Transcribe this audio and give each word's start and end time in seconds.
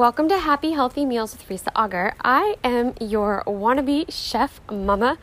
Welcome 0.00 0.30
to 0.30 0.38
Happy 0.38 0.70
Healthy 0.70 1.04
Meals 1.04 1.36
with 1.36 1.46
Risa 1.46 1.68
Auger. 1.76 2.14
I 2.24 2.56
am 2.64 2.94
your 3.02 3.44
wannabe 3.46 4.06
chef 4.08 4.58
mama 4.72 5.18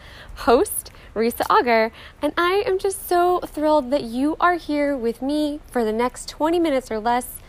host, 0.46 0.92
Risa 1.16 1.42
Auger, 1.50 1.92
and 2.21 2.31
I 2.38 2.63
am 2.63 2.78
just 2.78 3.10
so 3.10 3.40
thrilled 3.40 3.90
that 3.90 4.04
you 4.04 4.38
are 4.40 4.54
here 4.54 4.96
with 4.96 5.20
me 5.20 5.62
for 5.66 5.84
the 5.84 5.92
next 5.92 6.29
20 6.29 6.60
minutes 6.60 6.92
or 6.92 7.00
less. 7.00 7.40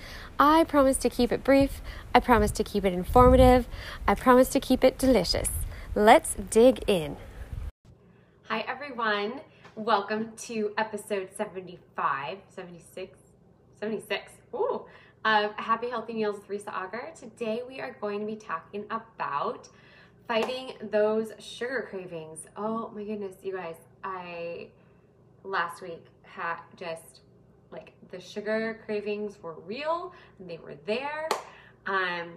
I 0.41 0.65
promise 0.65 0.97
to 0.97 1.11
keep 1.11 1.31
it 1.31 1.45
brief, 1.45 1.83
I 2.15 2.21
promise 2.21 2.51
to 2.53 2.65
keep 2.65 2.87
it 2.87 2.95
informative, 2.95 3.69
I 4.07 4.15
promise 4.15 4.49
to 4.49 4.59
keep 4.59 4.83
it 4.83 4.97
delicious. 4.97 5.51
Let's 5.95 6.35
dig 6.49 6.83
in. 6.87 7.19
Hi, 8.45 8.65
everyone. 8.67 9.43
Welcome 9.77 10.33
to 10.47 10.73
episode 10.79 11.29
75, 11.37 12.39
76, 12.55 13.19
76. 13.79 14.33
Ooh 14.55 14.87
of 15.25 15.53
Happy 15.57 15.91
Healthy 15.91 16.15
Meals 16.15 16.37
with 16.37 16.49
Risa 16.49 16.73
Auger. 16.73 17.11
Today 17.19 17.63
we 17.67 17.81
are 17.81 17.97
going 18.01 18.21
to 18.21 18.27
be 18.27 18.37
talking 18.37 18.85
about 18.91 19.69
fighting 20.29 20.75
those 20.91 21.33
sugar 21.39 21.89
cravings. 21.91 22.47
Oh 22.57 22.91
my 22.95 23.03
goodness, 23.03 23.35
you 23.43 23.57
guys, 23.57 23.75
I 24.05 24.69
last 25.43 25.83
week 25.83 26.05
had 26.23 26.59
just 26.77 27.21
like 27.73 27.93
the 28.11 28.21
sugar 28.21 28.81
cravings 28.85 29.43
were 29.43 29.57
real 29.67 30.15
and 30.39 30.49
they 30.49 30.59
were 30.59 30.77
there. 30.87 31.29
Um, 31.87 32.35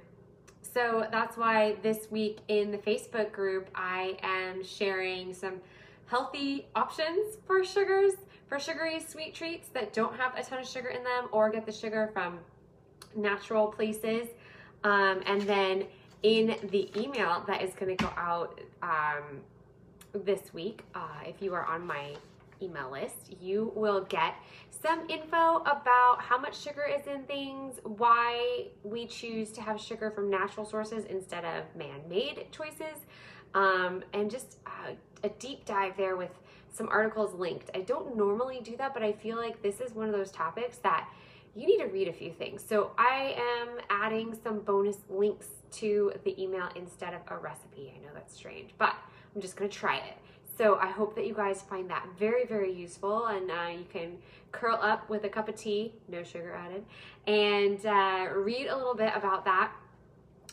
so 0.61 1.05
that's 1.11 1.37
why 1.37 1.75
this 1.83 2.09
week 2.09 2.39
in 2.47 2.71
the 2.71 2.77
Facebook 2.79 3.31
group, 3.31 3.69
I 3.75 4.17
am 4.23 4.63
sharing 4.63 5.33
some 5.33 5.61
healthy 6.07 6.67
options 6.75 7.37
for 7.45 7.63
sugars, 7.63 8.13
for 8.47 8.59
sugary 8.59 8.99
sweet 8.99 9.35
treats 9.35 9.67
that 9.69 9.93
don't 9.93 10.15
have 10.17 10.35
a 10.35 10.43
ton 10.43 10.59
of 10.59 10.67
sugar 10.67 10.89
in 10.89 11.03
them 11.03 11.27
or 11.31 11.49
get 11.49 11.65
the 11.65 11.71
sugar 11.71 12.09
from 12.13 12.39
natural 13.15 13.67
places. 13.67 14.27
Um, 14.83 15.21
and 15.25 15.41
then 15.41 15.85
in 16.23 16.55
the 16.69 16.89
email 16.99 17.43
that 17.47 17.61
is 17.61 17.73
going 17.73 17.95
to 17.95 18.03
go 18.03 18.11
out 18.15 18.59
um, 18.81 19.41
this 20.13 20.53
week, 20.53 20.83
uh, 20.95 21.07
if 21.25 21.41
you 21.41 21.53
are 21.53 21.65
on 21.65 21.85
my 21.85 22.15
email 22.61 22.91
list, 22.91 23.35
you 23.41 23.71
will 23.75 24.01
get 24.01 24.35
some 24.69 25.09
info 25.09 25.57
about 25.57 26.17
how 26.19 26.37
much 26.37 26.59
sugar 26.59 26.83
is 26.83 27.07
in 27.07 27.23
things, 27.23 27.79
why 27.83 28.67
we 28.83 29.05
choose 29.05 29.51
to 29.51 29.61
have 29.61 29.79
sugar 29.79 30.11
from 30.11 30.29
natural 30.29 30.65
sources 30.65 31.05
instead 31.05 31.43
of 31.45 31.63
man 31.75 32.01
made 32.09 32.47
choices, 32.51 33.05
um, 33.53 34.03
and 34.13 34.29
just 34.29 34.57
uh, 34.65 34.93
a 35.23 35.29
deep 35.29 35.65
dive 35.65 35.97
there 35.97 36.15
with 36.15 36.31
some 36.71 36.87
articles 36.89 37.33
linked. 37.33 37.69
I 37.75 37.81
don't 37.81 38.15
normally 38.15 38.61
do 38.63 38.77
that, 38.77 38.93
but 38.93 39.03
I 39.03 39.11
feel 39.11 39.37
like 39.37 39.61
this 39.61 39.81
is 39.81 39.93
one 39.93 40.07
of 40.07 40.13
those 40.13 40.31
topics 40.31 40.77
that 40.77 41.09
you 41.55 41.67
need 41.67 41.79
to 41.79 41.87
read 41.87 42.07
a 42.07 42.13
few 42.13 42.31
things. 42.31 42.63
So 42.67 42.91
I 42.97 43.35
am 43.37 43.79
adding 43.89 44.37
some 44.43 44.59
bonus 44.59 44.97
links 45.09 45.47
to 45.73 46.13
the 46.23 46.41
email 46.41 46.69
instead 46.75 47.13
of 47.13 47.21
a 47.27 47.37
recipe. 47.37 47.93
I 47.95 48.05
know 48.05 48.11
that's 48.13 48.33
strange, 48.33 48.71
but 48.77 48.95
I'm 49.35 49.41
just 49.41 49.57
to 49.69 49.77
try 49.77 49.97
it. 49.97 50.17
So 50.57 50.77
I 50.77 50.87
hope 50.87 51.15
that 51.15 51.25
you 51.25 51.33
guys 51.33 51.61
find 51.61 51.89
that 51.89 52.05
very, 52.19 52.45
very 52.45 52.71
useful 52.71 53.27
and 53.27 53.49
uh, 53.49 53.69
you 53.71 53.85
can 53.91 54.17
curl 54.51 54.77
up 54.81 55.09
with 55.09 55.23
a 55.23 55.29
cup 55.29 55.49
of 55.49 55.55
tea, 55.55 55.93
no 56.07 56.23
sugar 56.23 56.53
added, 56.53 56.85
and 57.25 57.85
uh, 57.85 58.33
read 58.35 58.67
a 58.67 58.75
little 58.75 58.95
bit 58.95 59.11
about 59.15 59.45
that, 59.45 59.71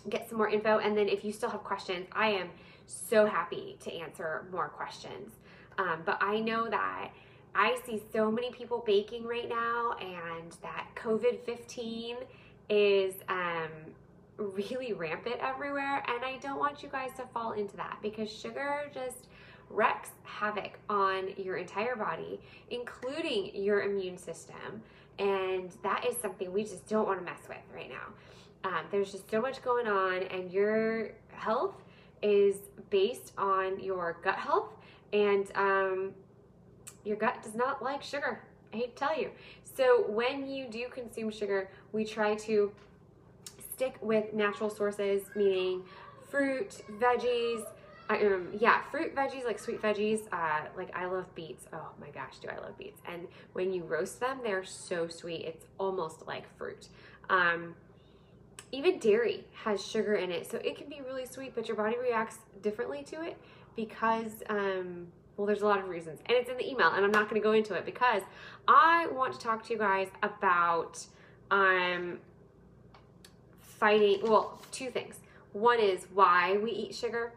get 0.09 0.29
some 0.29 0.39
more 0.39 0.49
info. 0.49 0.79
And 0.79 0.97
then 0.97 1.09
if 1.09 1.25
you 1.25 1.33
still 1.33 1.51
have 1.51 1.65
questions, 1.65 2.07
I 2.13 2.31
am 2.31 2.49
so 2.87 3.27
happy 3.27 3.77
to 3.81 3.93
answer 3.93 4.47
more 4.51 4.69
questions. 4.69 5.33
Um, 5.79 6.03
but 6.05 6.19
I 6.21 6.41
know 6.41 6.69
that 6.69 7.11
I 7.55 7.79
see 7.85 8.03
so 8.13 8.31
many 8.31 8.51
people 8.51 8.83
baking 8.87 9.25
right 9.25 9.49
now, 9.49 9.97
and 10.01 10.57
that 10.63 10.89
COVID 10.97 11.41
15 11.45 12.17
is 12.69 13.15
um, 13.29 13.71
really 14.37 14.93
rampant 14.93 15.37
everywhere. 15.41 16.03
And 16.09 16.25
I 16.25 16.39
don't 16.41 16.59
want 16.59 16.83
you 16.83 16.89
guys 16.89 17.11
to 17.17 17.27
fall 17.33 17.53
into 17.53 17.77
that 17.77 17.99
because 18.03 18.31
sugar 18.31 18.91
just 18.93 19.27
wreaks 19.71 20.11
havoc 20.23 20.79
on 20.89 21.31
your 21.37 21.57
entire 21.57 21.97
body, 21.97 22.41
including 22.71 23.51
your 23.55 23.83
immune 23.83 24.17
system. 24.17 24.83
And 25.19 25.71
that 25.83 26.07
is 26.09 26.17
something 26.17 26.53
we 26.53 26.63
just 26.63 26.87
don't 26.89 27.07
want 27.07 27.19
to 27.19 27.25
mess 27.25 27.41
with 27.49 27.59
right 27.75 27.91
now. 27.91 28.71
Um, 28.71 28.85
there's 28.91 29.13
just 29.13 29.31
so 29.31 29.41
much 29.41 29.63
going 29.63 29.87
on, 29.87 30.23
and 30.25 30.51
your 30.51 31.11
health 31.33 31.75
is 32.23 32.57
based 32.91 33.33
on 33.39 33.81
your 33.81 34.17
gut 34.23 34.37
health. 34.37 34.71
And 35.13 35.51
um, 35.55 36.13
your 37.09 37.17
gut 37.17 37.43
does 37.43 37.55
not 37.55 37.83
like 37.83 38.03
sugar. 38.03 38.43
I 38.73 38.77
hate 38.77 38.97
to 38.97 39.05
tell 39.05 39.19
you. 39.19 39.31
So 39.65 40.05
when 40.09 40.47
you 40.47 40.67
do 40.69 40.87
consume 40.93 41.31
sugar, 41.31 41.71
we 41.93 42.05
try 42.05 42.35
to 42.35 42.71
stick 43.73 43.97
with 44.03 44.35
natural 44.35 44.69
sources, 44.69 45.23
meaning 45.35 45.85
fruit, 46.29 46.83
veggies, 47.01 47.65
um, 48.11 48.49
yeah, 48.59 48.83
fruit, 48.91 49.15
veggies, 49.15 49.45
like 49.45 49.59
sweet 49.59 49.81
veggies. 49.81 50.21
Uh, 50.33 50.67
like 50.77 50.95
I 50.97 51.07
love 51.07 51.35
beets. 51.35 51.67
Oh 51.73 51.91
my 52.01 52.11
gosh, 52.11 52.39
do 52.41 52.49
I 52.49 52.59
love 52.59 52.77
beets. 52.77 53.01
And 53.07 53.27
when 53.53 53.73
you 53.73 53.85
roast 53.85 54.21
them, 54.21 54.41
they're 54.43 54.65
so 54.65 55.09
sweet. 55.09 55.45
It's 55.45 55.65
almost 55.79 56.27
like 56.27 56.45
fruit. 56.57 56.89
Um, 57.31 57.75
even 58.71 58.99
dairy 58.99 59.45
has 59.65 59.85
sugar 59.85 60.17
in 60.17 60.31
it, 60.31 60.51
so 60.51 60.59
it 60.59 60.77
can 60.77 60.89
be 60.89 61.01
really 61.01 61.25
sweet, 61.25 61.55
but 61.55 61.69
your 61.69 61.77
body 61.77 61.97
reacts 61.99 62.39
differently 62.63 63.03
to 63.05 63.23
it 63.23 63.37
because 63.77 64.43
um, 64.51 65.07
well, 65.39 65.47
there's 65.47 65.63
a 65.63 65.67
lot 65.67 65.79
of 65.79 65.89
reasons, 65.89 66.19
and 66.27 66.37
it's 66.37 66.51
in 66.51 66.57
the 66.57 66.69
email, 66.69 66.89
and 66.89 67.05
I'm 67.05 67.13
not 67.13 67.31
going 67.31 67.41
to 67.41 67.45
go 67.45 67.53
into 67.53 67.75
it 67.75 67.87
because 67.87 68.23
I 68.67 69.07
want 69.13 69.33
to 69.35 69.39
talk 69.39 69.65
to 69.67 69.73
you 69.73 69.79
guys 69.79 70.09
about 70.25 71.07
um, 71.53 72.19
fighting. 73.63 74.19
Well, 74.25 74.61
two 74.73 74.91
things. 74.91 75.21
One 75.53 75.79
is 75.79 76.07
why 76.13 76.57
we 76.57 76.73
eat 76.73 76.93
sugar, 76.93 77.33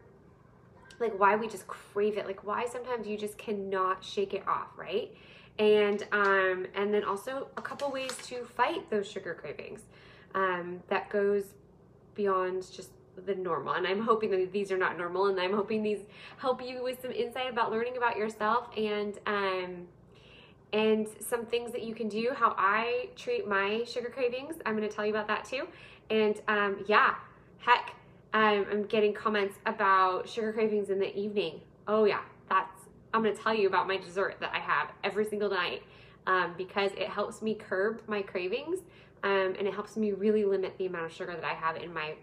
like 0.98 1.18
why 1.18 1.36
we 1.36 1.46
just 1.46 1.68
crave 1.68 2.18
it, 2.18 2.26
like 2.26 2.44
why 2.44 2.66
sometimes 2.66 3.06
you 3.06 3.16
just 3.16 3.38
cannot 3.38 4.04
shake 4.04 4.34
it 4.34 4.42
off, 4.48 4.76
right? 4.76 5.14
And 5.60 6.04
um, 6.10 6.66
and 6.74 6.92
then 6.92 7.04
also 7.04 7.46
a 7.56 7.62
couple 7.62 7.88
ways 7.92 8.16
to 8.24 8.44
fight 8.44 8.90
those 8.90 9.08
sugar 9.08 9.32
cravings. 9.32 9.82
Um, 10.34 10.82
that 10.88 11.08
goes 11.08 11.44
beyond 12.16 12.66
just 12.72 12.90
the 13.26 13.34
normal 13.34 13.74
and 13.74 13.86
i'm 13.86 14.00
hoping 14.00 14.30
that 14.30 14.52
these 14.52 14.72
are 14.72 14.78
not 14.78 14.96
normal 14.96 15.26
and 15.26 15.38
i'm 15.38 15.52
hoping 15.52 15.82
these 15.82 16.00
help 16.38 16.62
you 16.62 16.82
with 16.82 17.00
some 17.02 17.12
insight 17.12 17.50
about 17.50 17.70
learning 17.70 17.96
about 17.96 18.16
yourself 18.16 18.68
and 18.76 19.18
um 19.26 19.86
and 20.72 21.06
some 21.20 21.44
things 21.44 21.70
that 21.72 21.82
you 21.82 21.94
can 21.94 22.08
do 22.08 22.30
how 22.34 22.54
i 22.56 23.08
treat 23.16 23.46
my 23.46 23.84
sugar 23.84 24.08
cravings. 24.08 24.56
I'm 24.64 24.74
going 24.74 24.88
to 24.88 24.94
tell 24.94 25.04
you 25.04 25.12
about 25.12 25.28
that 25.28 25.44
too. 25.44 25.68
And 26.10 26.40
um 26.48 26.84
yeah 26.88 27.16
heck 27.58 27.94
um, 28.34 28.66
i'm 28.70 28.84
getting 28.84 29.12
comments 29.12 29.58
about 29.66 30.28
sugar 30.28 30.52
cravings 30.52 30.88
in 30.88 30.98
the 30.98 31.14
evening. 31.16 31.60
Oh 31.86 32.04
yeah 32.04 32.22
that's 32.48 32.82
i'm 33.12 33.22
going 33.22 33.36
to 33.36 33.42
tell 33.42 33.54
you 33.54 33.68
about 33.68 33.86
my 33.86 33.98
dessert 33.98 34.36
that 34.40 34.52
i 34.54 34.58
have 34.58 34.88
every 35.04 35.24
single 35.26 35.50
night 35.50 35.82
um, 36.26 36.54
because 36.56 36.92
it 36.92 37.08
helps 37.08 37.42
me 37.42 37.54
curb 37.54 38.00
my 38.06 38.22
cravings 38.22 38.78
um, 39.24 39.54
and 39.58 39.66
it 39.66 39.74
helps 39.74 39.96
me 39.96 40.12
really 40.12 40.44
limit 40.44 40.76
the 40.78 40.86
amount 40.86 41.06
of 41.06 41.12
sugar 41.12 41.34
that 41.34 41.44
i 41.44 41.54
have 41.54 41.76
in 41.76 41.92
my 41.92 42.14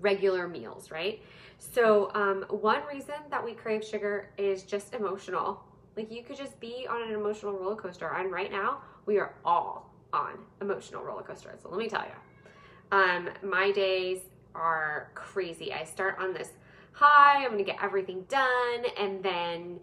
regular 0.00 0.48
meals, 0.48 0.90
right? 0.90 1.22
So, 1.58 2.10
um, 2.14 2.44
one 2.48 2.82
reason 2.92 3.14
that 3.30 3.44
we 3.44 3.52
crave 3.52 3.84
sugar 3.84 4.30
is 4.36 4.62
just 4.64 4.94
emotional. 4.94 5.62
Like, 5.96 6.10
you 6.10 6.22
could 6.22 6.36
just 6.36 6.58
be 6.58 6.86
on 6.88 7.02
an 7.02 7.14
emotional 7.14 7.52
roller 7.52 7.76
coaster. 7.76 8.12
And 8.12 8.32
right 8.32 8.50
now, 8.50 8.78
we 9.06 9.18
are 9.18 9.34
all 9.44 9.90
on 10.12 10.38
emotional 10.60 11.02
roller 11.02 11.22
coasters. 11.22 11.60
So, 11.62 11.68
let 11.68 11.78
me 11.78 11.88
tell 11.88 12.04
you, 12.04 12.98
um, 12.98 13.28
my 13.42 13.70
days 13.70 14.20
are 14.54 15.10
crazy. 15.14 15.72
I 15.72 15.84
start 15.84 16.18
on 16.18 16.32
this 16.32 16.50
high, 16.92 17.44
I'm 17.44 17.52
gonna 17.52 17.64
get 17.64 17.82
everything 17.82 18.24
done, 18.28 18.84
and 18.98 19.22
then 19.22 19.80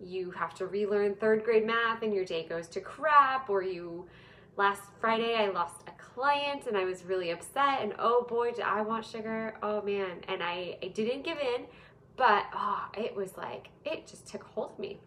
you 0.00 0.30
have 0.32 0.54
to 0.54 0.66
relearn 0.66 1.14
third 1.14 1.44
grade 1.44 1.66
math, 1.66 2.02
and 2.02 2.12
your 2.12 2.24
day 2.24 2.46
goes 2.48 2.68
to 2.68 2.80
crap, 2.80 3.48
or 3.48 3.62
you 3.62 4.06
last 4.56 4.82
Friday 5.00 5.34
I 5.36 5.48
lost 5.48 5.82
a 5.86 5.97
and 6.22 6.76
I 6.76 6.84
was 6.84 7.04
really 7.04 7.30
upset 7.30 7.82
and 7.82 7.94
oh 7.98 8.26
boy 8.28 8.52
did 8.52 8.64
I 8.64 8.82
want 8.82 9.04
sugar. 9.04 9.54
Oh 9.62 9.82
man. 9.82 10.18
And 10.28 10.42
I, 10.42 10.76
I 10.82 10.88
didn't 10.88 11.22
give 11.22 11.38
in 11.38 11.66
but 12.16 12.44
oh 12.54 12.86
it 12.96 13.14
was 13.14 13.36
like 13.36 13.68
it 13.84 14.06
just 14.06 14.26
took 14.26 14.42
hold 14.42 14.72
of 14.72 14.78
me. 14.78 14.98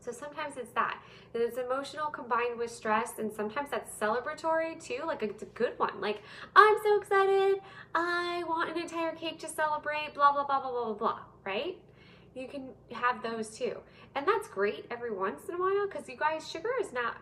So 0.00 0.12
sometimes 0.12 0.56
it's 0.56 0.70
that. 0.72 1.02
And 1.34 1.42
it's 1.42 1.58
emotional 1.58 2.06
combined 2.06 2.58
with 2.58 2.70
stress 2.70 3.18
and 3.18 3.32
sometimes 3.32 3.70
that's 3.70 3.94
celebratory 3.94 4.82
too 4.82 5.00
like 5.06 5.22
it's 5.22 5.42
a 5.42 5.46
good 5.46 5.78
one. 5.78 6.00
Like 6.00 6.22
I'm 6.54 6.76
so 6.82 6.98
excited. 6.98 7.60
I 7.94 8.44
want 8.46 8.70
an 8.70 8.80
entire 8.80 9.14
cake 9.14 9.38
to 9.40 9.48
celebrate 9.48 10.14
blah 10.14 10.32
blah 10.32 10.44
blah 10.44 10.60
blah 10.60 10.70
blah 10.70 10.84
blah 10.84 10.94
blah 10.94 11.18
right? 11.44 11.78
You 12.34 12.46
can 12.46 12.68
have 12.92 13.22
those 13.22 13.50
too. 13.56 13.78
And 14.14 14.26
that's 14.26 14.48
great 14.48 14.86
every 14.90 15.12
once 15.12 15.48
in 15.48 15.54
a 15.54 15.58
while 15.58 15.86
because 15.86 16.08
you 16.08 16.16
guys 16.16 16.48
sugar 16.48 16.70
is 16.80 16.92
not 16.92 17.16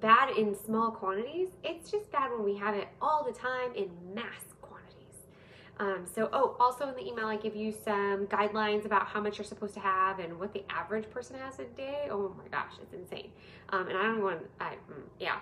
bad 0.00 0.36
in 0.36 0.54
small 0.54 0.90
quantities. 0.90 1.48
It's 1.64 1.90
just 1.90 2.10
bad 2.12 2.30
when 2.30 2.44
we 2.44 2.56
have 2.56 2.74
it 2.74 2.88
all 3.02 3.24
the 3.24 3.32
time 3.32 3.74
in 3.74 3.90
mass 4.14 4.44
quantities. 4.62 5.26
Um, 5.78 6.04
so, 6.14 6.28
oh, 6.32 6.56
also 6.60 6.88
in 6.88 6.94
the 6.94 7.06
email, 7.06 7.26
I 7.26 7.36
give 7.36 7.56
you 7.56 7.72
some 7.72 8.26
guidelines 8.26 8.84
about 8.84 9.06
how 9.06 9.20
much 9.20 9.38
you're 9.38 9.44
supposed 9.44 9.74
to 9.74 9.80
have 9.80 10.18
and 10.18 10.38
what 10.38 10.52
the 10.52 10.62
average 10.70 11.10
person 11.10 11.36
has 11.38 11.58
a 11.58 11.64
day. 11.64 12.08
Oh 12.10 12.34
my 12.38 12.48
gosh, 12.48 12.72
it's 12.82 12.94
insane. 12.94 13.30
Um, 13.70 13.88
and 13.88 13.96
I 13.98 14.02
don't 14.02 14.22
want, 14.22 14.42
I, 14.60 14.74
mm, 14.90 15.02
yeah. 15.18 15.38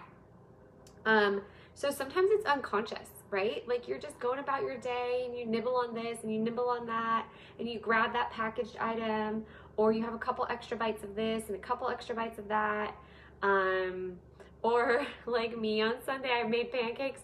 Um, 1.07 1.43
so 1.75 1.91
sometimes 1.91 2.31
it's 2.33 2.47
unconscious. 2.47 3.09
right? 3.31 3.67
Like 3.69 3.87
you're 3.89 3.99
just 3.99 4.19
going 4.21 4.39
about 4.39 4.63
your 4.63 4.77
day 4.79 5.25
and 5.27 5.37
you 5.37 5.45
nibble 5.47 5.77
on 5.77 5.95
this 5.95 6.23
and 6.23 6.33
you 6.33 6.39
nibble 6.41 6.69
on 6.69 6.87
that 6.87 7.27
and 7.59 7.69
you 7.69 7.79
grab 7.79 8.13
that 8.15 8.31
packaged 8.31 8.77
item 8.79 9.45
or 9.77 9.93
you 9.93 10.03
have 10.03 10.15
a 10.15 10.19
couple 10.19 10.47
extra 10.51 10.77
bites 10.77 11.05
of 11.05 11.15
this 11.15 11.45
and 11.49 11.57
a 11.57 11.61
couple 11.61 11.89
extra 11.89 12.15
bites 12.15 12.39
of 12.39 12.49
that. 12.49 12.95
Um, 13.43 14.15
or 14.63 15.07
like 15.27 15.59
me 15.59 15.83
on 15.83 15.95
Sunday, 16.05 16.31
I 16.31 16.45
made 16.45 16.73
pancakes 16.73 17.23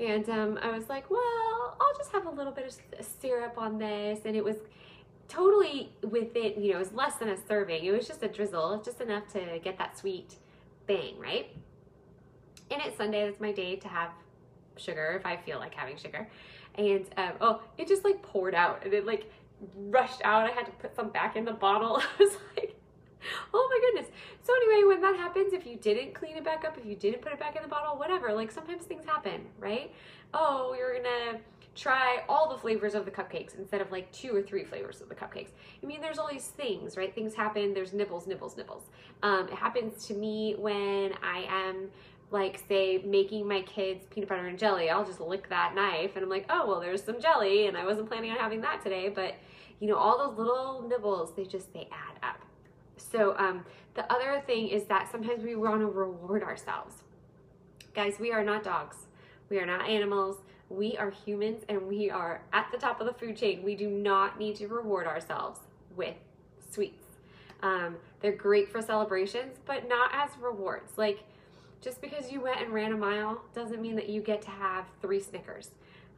and 0.00 0.28
um, 0.28 0.58
I 0.62 0.70
was 0.70 0.88
like, 0.88 1.10
well, 1.10 1.76
I'll 1.80 1.96
just 1.96 2.12
have 2.12 2.26
a 2.26 2.30
little 2.30 2.52
bit 2.52 2.66
of 2.98 3.06
syrup 3.20 3.54
on 3.58 3.78
this. 3.78 4.20
And 4.24 4.36
it 4.36 4.44
was 4.44 4.56
totally 5.26 5.90
within, 6.08 6.62
you 6.62 6.72
know, 6.72 6.76
it 6.76 6.78
was 6.78 6.92
less 6.92 7.16
than 7.16 7.28
a 7.30 7.36
serving. 7.46 7.84
It 7.84 7.90
was 7.90 8.06
just 8.06 8.22
a 8.22 8.28
drizzle, 8.28 8.80
just 8.84 9.00
enough 9.00 9.26
to 9.32 9.58
get 9.62 9.76
that 9.78 9.98
sweet 9.98 10.36
bang, 10.86 11.18
right? 11.18 11.54
And 12.70 12.80
it's 12.84 12.96
Sunday, 12.96 13.26
that's 13.26 13.40
my 13.40 13.52
day 13.52 13.76
to 13.76 13.88
have 13.88 14.10
sugar 14.76 15.16
if 15.18 15.26
I 15.26 15.36
feel 15.36 15.58
like 15.58 15.74
having 15.74 15.96
sugar. 15.96 16.28
And 16.76 17.06
um, 17.16 17.32
oh, 17.40 17.62
it 17.76 17.88
just 17.88 18.04
like 18.04 18.22
poured 18.22 18.54
out 18.54 18.84
and 18.84 18.94
it 18.94 19.04
like 19.04 19.30
rushed 19.74 20.20
out. 20.22 20.48
I 20.48 20.52
had 20.52 20.66
to 20.66 20.72
put 20.72 20.94
some 20.94 21.08
back 21.08 21.34
in 21.34 21.44
the 21.44 21.52
bottle. 21.52 22.00
I 22.18 22.22
was 22.22 22.36
like, 22.56 22.57
oh 23.54 23.68
my 23.70 23.86
goodness. 23.86 24.12
So 24.42 24.52
anyway, 24.54 24.86
when 24.86 25.00
that 25.02 25.16
happens, 25.16 25.52
if 25.52 25.66
you 25.66 25.76
didn't 25.76 26.14
clean 26.14 26.36
it 26.36 26.44
back 26.44 26.64
up, 26.64 26.78
if 26.78 26.86
you 26.86 26.96
didn't 26.96 27.22
put 27.22 27.32
it 27.32 27.38
back 27.38 27.56
in 27.56 27.62
the 27.62 27.68
bottle, 27.68 27.98
whatever, 27.98 28.32
like 28.32 28.50
sometimes 28.50 28.84
things 28.84 29.04
happen, 29.04 29.42
right? 29.58 29.92
Oh, 30.34 30.74
you're 30.78 30.94
gonna 30.94 31.40
try 31.74 32.22
all 32.28 32.48
the 32.48 32.58
flavors 32.58 32.94
of 32.94 33.04
the 33.04 33.10
cupcakes 33.10 33.56
instead 33.56 33.80
of 33.80 33.92
like 33.92 34.10
two 34.10 34.34
or 34.34 34.42
three 34.42 34.64
flavors 34.64 35.00
of 35.00 35.08
the 35.08 35.14
cupcakes. 35.14 35.50
I 35.82 35.86
mean, 35.86 36.00
there's 36.00 36.18
all 36.18 36.28
these 36.28 36.48
things, 36.48 36.96
right? 36.96 37.14
Things 37.14 37.34
happen, 37.34 37.72
there's 37.72 37.92
nibbles, 37.92 38.26
nibbles, 38.26 38.56
nibbles. 38.56 38.84
Um, 39.22 39.48
it 39.48 39.54
happens 39.54 40.06
to 40.06 40.14
me 40.14 40.56
when 40.58 41.12
I 41.22 41.46
am 41.48 41.88
like 42.30 42.62
say 42.68 43.02
making 43.04 43.46
my 43.46 43.62
kids 43.62 44.04
peanut 44.10 44.28
butter 44.28 44.46
and 44.46 44.58
jelly 44.58 44.90
i'll 44.90 45.04
just 45.04 45.20
lick 45.20 45.48
that 45.48 45.74
knife 45.74 46.10
and 46.14 46.22
i'm 46.22 46.28
like 46.28 46.44
oh 46.50 46.66
well 46.66 46.80
there's 46.80 47.02
some 47.02 47.20
jelly 47.20 47.66
and 47.66 47.76
i 47.76 47.84
wasn't 47.84 48.06
planning 48.06 48.30
on 48.30 48.36
having 48.36 48.60
that 48.60 48.82
today 48.82 49.08
but 49.08 49.34
you 49.80 49.88
know 49.88 49.96
all 49.96 50.18
those 50.18 50.36
little 50.36 50.86
nibbles 50.88 51.34
they 51.36 51.44
just 51.44 51.72
they 51.72 51.88
add 51.90 52.18
up 52.22 52.44
so 52.98 53.36
um, 53.38 53.64
the 53.94 54.10
other 54.12 54.42
thing 54.46 54.68
is 54.68 54.84
that 54.84 55.10
sometimes 55.10 55.42
we 55.42 55.56
want 55.56 55.80
to 55.80 55.86
reward 55.86 56.42
ourselves. 56.42 56.94
Guys 57.94 58.14
we 58.20 58.32
are 58.32 58.44
not 58.44 58.62
dogs. 58.62 58.96
We 59.48 59.58
are 59.58 59.66
not 59.66 59.88
animals. 59.88 60.36
We 60.68 60.96
are 60.98 61.10
humans 61.10 61.64
and 61.68 61.88
we 61.88 62.10
are 62.10 62.42
at 62.52 62.68
the 62.70 62.78
top 62.78 63.00
of 63.00 63.06
the 63.06 63.14
food 63.14 63.36
chain. 63.36 63.62
We 63.62 63.74
do 63.74 63.88
not 63.88 64.38
need 64.38 64.56
to 64.56 64.68
reward 64.68 65.06
ourselves 65.06 65.60
with 65.96 66.14
sweets. 66.70 67.04
Um, 67.62 67.96
they're 68.20 68.32
great 68.32 68.70
for 68.70 68.82
celebrations 68.82 69.58
but 69.66 69.88
not 69.88 70.10
as 70.14 70.30
rewards. 70.38 70.92
Like 70.96 71.24
just 71.80 72.00
because 72.00 72.30
you 72.30 72.40
went 72.40 72.60
and 72.60 72.72
ran 72.72 72.92
a 72.92 72.96
mile 72.96 73.40
doesn't 73.54 73.80
mean 73.80 73.96
that 73.96 74.08
you 74.08 74.20
get 74.20 74.42
to 74.42 74.50
have 74.50 74.84
three 75.00 75.20
Snickers. 75.20 75.70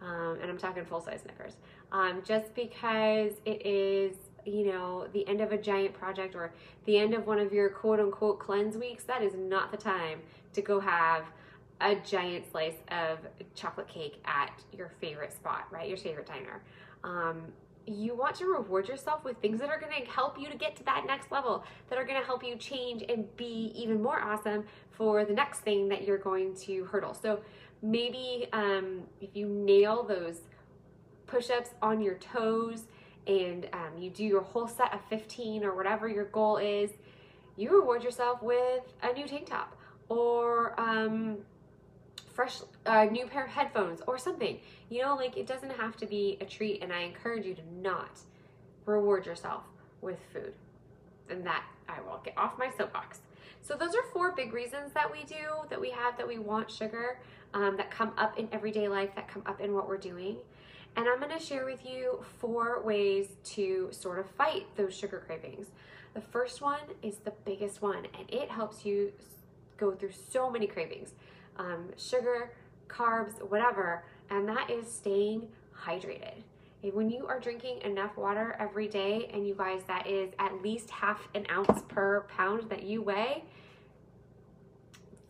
Um, 0.02 0.38
and 0.40 0.50
I'm 0.50 0.58
talking 0.58 0.84
full 0.84 1.00
size 1.00 1.20
Snickers. 1.22 1.56
Um, 1.92 2.22
just 2.24 2.54
because 2.54 3.32
it 3.44 3.66
is, 3.66 4.16
you 4.44 4.66
know, 4.66 5.06
the 5.12 5.26
end 5.28 5.40
of 5.40 5.52
a 5.52 5.58
giant 5.58 5.94
project 5.94 6.34
or 6.34 6.52
the 6.84 6.98
end 6.98 7.14
of 7.14 7.26
one 7.26 7.38
of 7.38 7.52
your 7.52 7.68
quote 7.68 8.00
unquote 8.00 8.38
cleanse 8.38 8.76
weeks, 8.76 9.04
that 9.04 9.22
is 9.22 9.34
not 9.34 9.70
the 9.70 9.76
time 9.76 10.20
to 10.52 10.62
go 10.62 10.80
have 10.80 11.24
a 11.80 11.94
giant 11.96 12.50
slice 12.50 12.76
of 12.88 13.18
chocolate 13.54 13.88
cake 13.88 14.20
at 14.24 14.52
your 14.76 14.90
favorite 15.00 15.32
spot, 15.32 15.66
right? 15.70 15.88
Your 15.88 15.96
favorite 15.96 16.26
diner. 16.26 16.62
Um, 17.04 17.44
you 17.86 18.14
want 18.14 18.36
to 18.36 18.44
reward 18.44 18.88
yourself 18.88 19.24
with 19.24 19.36
things 19.38 19.58
that 19.60 19.70
are 19.70 19.80
going 19.80 20.04
to 20.04 20.10
help 20.10 20.38
you 20.38 20.48
to 20.48 20.56
get 20.56 20.76
to 20.76 20.84
that 20.84 21.04
next 21.06 21.32
level, 21.32 21.64
that 21.88 21.98
are 21.98 22.04
going 22.04 22.20
to 22.20 22.26
help 22.26 22.44
you 22.44 22.56
change 22.56 23.02
and 23.08 23.24
be 23.36 23.72
even 23.74 24.02
more 24.02 24.20
awesome 24.20 24.64
for 24.90 25.24
the 25.24 25.32
next 25.32 25.60
thing 25.60 25.88
that 25.88 26.04
you're 26.04 26.18
going 26.18 26.54
to 26.54 26.84
hurdle. 26.84 27.14
So 27.14 27.40
maybe 27.82 28.46
um, 28.52 29.02
if 29.20 29.30
you 29.34 29.46
nail 29.46 30.02
those 30.02 30.40
push 31.26 31.50
ups 31.50 31.70
on 31.80 32.00
your 32.00 32.14
toes 32.14 32.84
and 33.26 33.68
um, 33.72 34.00
you 34.00 34.10
do 34.10 34.24
your 34.24 34.42
whole 34.42 34.68
set 34.68 34.92
of 34.94 35.00
15 35.08 35.64
or 35.64 35.74
whatever 35.74 36.08
your 36.08 36.24
goal 36.26 36.56
is, 36.56 36.90
you 37.56 37.70
reward 37.70 38.02
yourself 38.02 38.42
with 38.42 38.82
a 39.02 39.12
new 39.12 39.26
tank 39.26 39.46
top 39.46 39.76
or 40.08 40.78
um, 40.80 41.38
fresh 42.32 42.58
uh, 42.86 43.04
new 43.04 43.26
pair 43.26 43.44
of 43.44 43.50
headphones 43.50 44.00
or 44.06 44.18
something. 44.18 44.58
You 44.88 45.02
know, 45.02 45.14
like 45.14 45.36
it 45.36 45.46
doesn't 45.46 45.72
have 45.72 45.96
to 45.98 46.06
be 46.06 46.38
a 46.40 46.44
treat, 46.44 46.82
and 46.82 46.92
I 46.92 47.00
encourage 47.02 47.44
you 47.44 47.54
to 47.54 47.62
not 47.80 48.20
reward 48.86 49.26
yourself 49.26 49.64
with 50.00 50.18
food. 50.32 50.54
And 51.28 51.44
that 51.46 51.64
I 51.88 52.00
will 52.00 52.20
get 52.24 52.34
off 52.36 52.58
my 52.58 52.70
soapbox. 52.76 53.20
So 53.62 53.76
those 53.76 53.94
are 53.94 54.02
four 54.12 54.32
big 54.32 54.52
reasons 54.52 54.92
that 54.94 55.10
we 55.10 55.24
do, 55.24 55.68
that 55.68 55.80
we 55.80 55.90
have, 55.90 56.16
that 56.16 56.26
we 56.26 56.38
want 56.38 56.70
sugar, 56.70 57.20
um, 57.54 57.76
that 57.76 57.90
come 57.90 58.12
up 58.16 58.38
in 58.38 58.48
everyday 58.52 58.88
life, 58.88 59.10
that 59.14 59.28
come 59.28 59.42
up 59.46 59.60
in 59.60 59.74
what 59.74 59.86
we're 59.86 59.98
doing. 59.98 60.38
And 60.96 61.08
I'm 61.08 61.20
gonna 61.20 61.40
share 61.40 61.64
with 61.64 61.84
you 61.86 62.24
four 62.38 62.82
ways 62.82 63.28
to 63.44 63.88
sort 63.90 64.18
of 64.18 64.28
fight 64.30 64.66
those 64.76 64.94
sugar 64.94 65.22
cravings. 65.24 65.68
The 66.14 66.20
first 66.20 66.60
one 66.60 66.80
is 67.02 67.18
the 67.18 67.32
biggest 67.44 67.80
one, 67.80 68.06
and 68.18 68.28
it 68.28 68.50
helps 68.50 68.84
you 68.84 69.12
go 69.76 69.92
through 69.92 70.12
so 70.12 70.50
many 70.50 70.66
cravings 70.66 71.14
um, 71.56 71.90
sugar, 71.96 72.52
carbs, 72.88 73.38
whatever, 73.50 74.04
and 74.30 74.48
that 74.48 74.70
is 74.70 74.90
staying 74.90 75.48
hydrated. 75.84 76.42
When 76.82 77.10
you 77.10 77.26
are 77.26 77.38
drinking 77.38 77.82
enough 77.82 78.16
water 78.16 78.56
every 78.58 78.88
day, 78.88 79.30
and 79.34 79.46
you 79.46 79.54
guys, 79.54 79.82
that 79.86 80.06
is 80.06 80.32
at 80.38 80.62
least 80.62 80.90
half 80.90 81.28
an 81.34 81.46
ounce 81.50 81.82
per 81.88 82.22
pound 82.22 82.70
that 82.70 82.84
you 82.84 83.02
weigh, 83.02 83.44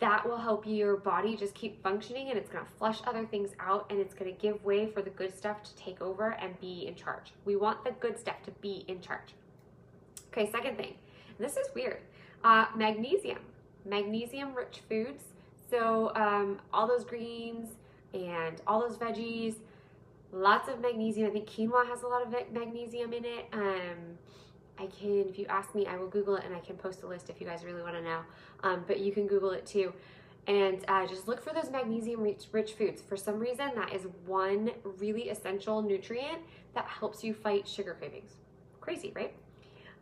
that 0.01 0.27
will 0.27 0.39
help 0.39 0.67
your 0.67 0.97
body 0.97 1.37
just 1.37 1.55
keep 1.55 1.83
functioning 1.83 2.31
and 2.31 2.39
it's 2.39 2.51
to 2.51 2.61
flush 2.79 3.01
other 3.07 3.27
things 3.27 3.51
out 3.61 3.87
and 3.91 4.01
it's 4.01 4.15
to 4.15 4.31
give 4.33 4.63
way 4.65 4.87
for 4.87 5.03
the 5.03 5.11
good 5.11 5.37
stuff 5.37 5.63
to 5.63 5.75
take 5.77 6.01
over 6.01 6.31
and 6.41 6.59
be 6.61 6.87
in 6.87 6.95
charge. 6.95 7.33
We 7.45 7.57
want 7.57 7.85
the 7.85 7.93
good 7.93 8.19
stuff 8.19 8.43
to 8.45 8.51
be 8.63 8.85
in 8.89 9.01
charge. 9.01 9.35
Okay, 10.29 10.51
second 10.51 10.77
thing, 10.77 10.95
this 11.39 11.57
is 11.57 11.69
weird 11.75 11.99
uh, 12.45 12.67
magnesium. 12.77 13.39
Magnesium 13.85 14.55
rich 14.55 14.81
foods 14.89 15.25
so 15.71 16.13
um, 16.17 16.59
all 16.73 16.87
those 16.87 17.05
greens 17.05 17.69
and 18.13 18.61
all 18.67 18.81
those 18.81 18.99
veggies, 18.99 19.55
lots 20.33 20.69
of 20.69 20.81
magnesium. 20.81 21.29
I 21.29 21.31
think 21.31 21.49
quinoa 21.49 21.87
has 21.87 22.03
a 22.03 22.09
lot 22.09 22.23
of 22.23 22.53
magnesium 22.53 23.13
in 23.13 23.25
it. 23.25 23.47
Um, 23.53 24.19
I 24.81 24.87
can, 24.87 25.29
if 25.29 25.39
you 25.39 25.47
ask 25.49 25.75
me, 25.75 25.87
I 25.87 25.97
will 25.97 26.09
Google 26.09 26.37
it 26.37 26.45
and 26.45 26.55
I 26.55 26.61
can 26.61 26.77
post 26.77 27.03
a 27.03 27.07
list 27.07 27.29
if 27.29 27.41
you 27.41 27.47
guys 27.47 27.65
really 27.65 27.83
want 27.83 27.97
to 27.97 28.03
know. 28.03 28.21
Um, 28.63 28.85
but 28.87 29.01
you 29.01 29.13
can 29.13 29.27
Google 29.27 29.51
it 29.51 29.67
too. 29.67 29.93
And 30.47 30.85
uh, 30.89 31.07
just 31.07 31.29
look 31.29 31.45
for 31.45 31.53
those 31.53 31.71
magnesium 31.71 32.23
rich, 32.23 32.47
rich 32.51 32.73
foods. 32.73 33.03
For 33.03 33.17
some 33.17 33.39
reason, 33.39 33.73
that 33.75 33.93
is 33.93 34.07
one 34.27 34.71
really 34.99 35.29
essential 35.29 35.83
nutrient 35.83 36.41
that 36.75 36.87
helps 36.87 37.23
you 37.23 37.35
fight 37.35 37.69
sugar 37.69 37.95
cravings. 37.99 38.33
Crazy, 38.81 39.13
right? 39.15 39.35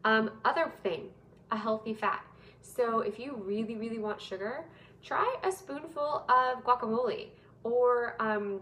Um, 0.05 0.31
other 0.45 0.73
thing, 0.83 1.09
a 1.51 1.57
healthy 1.57 1.93
fat. 1.93 2.25
So 2.63 3.01
if 3.01 3.19
you 3.19 3.35
really, 3.45 3.77
really 3.77 3.99
want 3.99 4.21
sugar, 4.21 4.65
try 5.03 5.35
a 5.43 5.51
spoonful 5.51 6.25
of 6.29 6.65
guacamole 6.65 7.29
or 7.65 8.15
um, 8.21 8.61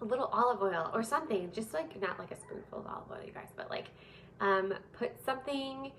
a 0.00 0.04
little 0.04 0.30
olive 0.32 0.62
oil 0.62 0.90
or 0.94 1.02
something. 1.02 1.50
Just 1.52 1.74
like, 1.74 2.00
not 2.00 2.18
like 2.18 2.30
a 2.30 2.36
spoonful 2.36 2.78
of 2.78 2.86
olive 2.86 3.10
oil, 3.10 3.26
you 3.26 3.32
guys, 3.32 3.48
but 3.54 3.68
like 3.68 3.88
um, 4.42 4.74
put 4.92 5.12
something 5.24 5.92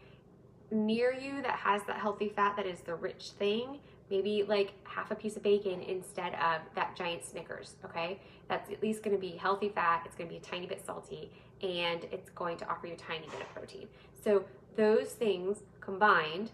near 0.70 1.14
you 1.14 1.42
that 1.42 1.56
has 1.56 1.82
that 1.88 1.98
healthy 1.98 2.30
fat 2.30 2.56
that 2.58 2.68
is 2.68 2.82
the 2.82 2.94
rich 2.94 3.32
thing. 3.40 3.80
Maybe 4.12 4.44
like 4.48 4.74
half 4.84 5.10
a 5.12 5.16
piece 5.16 5.38
of 5.38 5.44
bacon 5.44 5.82
instead 5.82 6.34
of 6.36 6.62
that 6.76 6.96
giant 6.96 7.26
Snickers, 7.26 7.78
okay? 7.86 8.20
That's 8.50 8.70
at 8.70 8.84
least 8.84 9.02
gonna 9.02 9.18
be 9.18 9.32
healthy 9.32 9.70
fat, 9.70 10.04
it's 10.06 10.16
gonna 10.16 10.30
be 10.30 10.38
a 10.38 10.42
tiny 10.42 10.68
bit 10.68 10.86
salty, 10.86 11.32
and 11.62 12.04
it's 12.12 12.30
going 12.32 12.58
to 12.58 12.68
offer 12.68 12.88
you 12.88 12.94
a 12.94 12.98
tiny 12.98 13.26
bit 13.28 13.42
of 13.42 13.50
protein. 13.56 13.88
So 14.24 14.44
those 14.76 15.14
things 15.14 15.60
combined, 15.80 16.52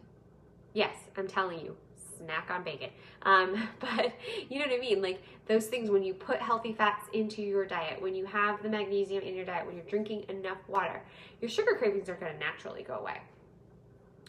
yes, 0.74 0.96
I'm 1.18 1.28
telling 1.28 1.60
you, 1.60 1.76
snack 2.20 2.50
on 2.52 2.64
bacon. 2.64 2.90
Um, 3.24 3.68
but 3.80 4.14
you 4.50 4.60
know 4.60 4.66
what 4.66 4.76
I 4.76 4.80
mean? 4.80 5.02
Like 5.02 5.22
those 5.48 5.68
things 5.68 5.90
when 5.90 6.04
you 6.04 6.14
put 6.14 6.40
healthy 6.40 6.74
fats 6.74 7.08
into 7.14 7.42
your 7.42 7.66
diet, 7.66 8.02
when 8.02 8.16
you 8.16 8.26
have 8.26 8.62
the 8.62 8.70
magnesium 8.70 9.24
in 9.24 9.36
your 9.36 9.46
diet, 9.46 9.66
when 9.66 9.76
you're 9.76 9.86
drinking 9.86 10.26
enough 10.30 10.60
water, 10.68 11.02
your 11.42 11.50
sugar 11.50 11.76
cravings 11.78 12.10
are 12.10 12.16
going 12.16 12.34
to 12.34 12.40
naturally 12.40 12.84
go 12.84 12.96
away 12.96 13.18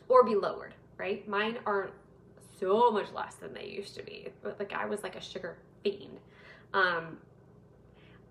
or 0.08 0.24
be 0.24 0.34
lowered, 0.34 0.74
right? 0.96 1.26
Mine 1.28 1.58
are 1.66 1.90
so 2.58 2.90
much 2.90 3.06
less 3.14 3.36
than 3.36 3.54
they 3.54 3.66
used 3.66 3.94
to 3.96 4.02
be. 4.02 4.28
Like 4.42 4.72
I 4.72 4.86
was 4.86 5.02
like 5.02 5.16
a 5.16 5.20
sugar 5.20 5.56
fiend. 5.82 6.18
Um, 6.74 7.18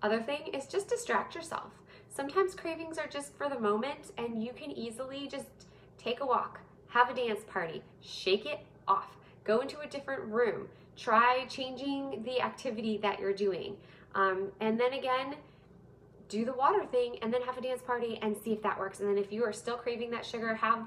other 0.02 0.22
thing 0.22 0.48
is 0.54 0.66
just 0.66 0.88
distract 0.88 1.34
yourself. 1.34 1.72
Sometimes 2.08 2.54
cravings 2.54 2.98
are 2.98 3.06
just 3.06 3.34
for 3.36 3.48
the 3.48 3.58
moment 3.58 4.12
and 4.18 4.42
you 4.42 4.52
can 4.52 4.70
easily 4.70 5.28
just 5.28 5.46
take 5.98 6.20
a 6.20 6.26
walk, 6.26 6.60
have 6.88 7.10
a 7.10 7.14
dance 7.14 7.42
party, 7.46 7.82
shake 8.00 8.46
it 8.46 8.60
off 8.88 9.16
go 9.50 9.58
into 9.58 9.80
a 9.80 9.86
different 9.86 10.22
room, 10.26 10.68
try 10.96 11.44
changing 11.48 12.22
the 12.24 12.40
activity 12.40 12.98
that 12.98 13.18
you're 13.18 13.32
doing. 13.32 13.76
Um, 14.14 14.52
and 14.60 14.78
then 14.78 14.92
again, 14.92 15.34
do 16.28 16.44
the 16.44 16.52
water 16.52 16.84
thing 16.86 17.16
and 17.20 17.34
then 17.34 17.42
have 17.42 17.58
a 17.58 17.60
dance 17.60 17.82
party 17.82 18.16
and 18.22 18.36
see 18.36 18.52
if 18.52 18.62
that 18.62 18.78
works. 18.78 19.00
And 19.00 19.08
then 19.08 19.18
if 19.18 19.32
you 19.32 19.42
are 19.44 19.52
still 19.52 19.76
craving 19.76 20.10
that 20.12 20.24
sugar, 20.24 20.54
have 20.54 20.86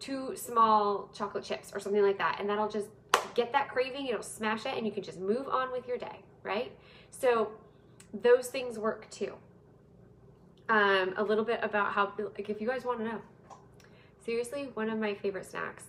two 0.00 0.34
small 0.36 1.10
chocolate 1.12 1.44
chips 1.44 1.70
or 1.74 1.78
something 1.78 2.02
like 2.02 2.16
that. 2.16 2.38
And 2.40 2.48
that'll 2.48 2.70
just 2.70 2.88
get 3.34 3.52
that 3.52 3.68
craving, 3.68 4.06
it'll 4.06 4.22
smash 4.22 4.64
it, 4.64 4.74
and 4.74 4.86
you 4.86 4.92
can 4.92 5.02
just 5.02 5.20
move 5.20 5.46
on 5.46 5.70
with 5.70 5.86
your 5.86 5.98
day, 5.98 6.20
right? 6.42 6.72
So 7.10 7.50
those 8.22 8.46
things 8.46 8.78
work 8.78 9.10
too. 9.10 9.34
Um, 10.70 11.12
a 11.18 11.22
little 11.22 11.44
bit 11.44 11.60
about 11.62 11.92
how, 11.92 12.14
like, 12.18 12.48
if 12.48 12.58
you 12.58 12.66
guys 12.66 12.86
want 12.86 13.00
to 13.00 13.04
know, 13.04 13.20
seriously, 14.24 14.70
one 14.72 14.88
of 14.88 14.98
my 14.98 15.14
favorite 15.14 15.44
snacks. 15.44 15.84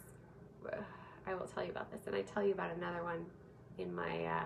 I 1.27 1.33
will 1.35 1.47
tell 1.47 1.63
you 1.63 1.71
about 1.71 1.91
this, 1.91 2.07
and 2.07 2.15
I 2.15 2.21
tell 2.21 2.43
you 2.43 2.53
about 2.53 2.75
another 2.75 3.03
one 3.03 3.25
in 3.77 3.93
my 3.93 4.45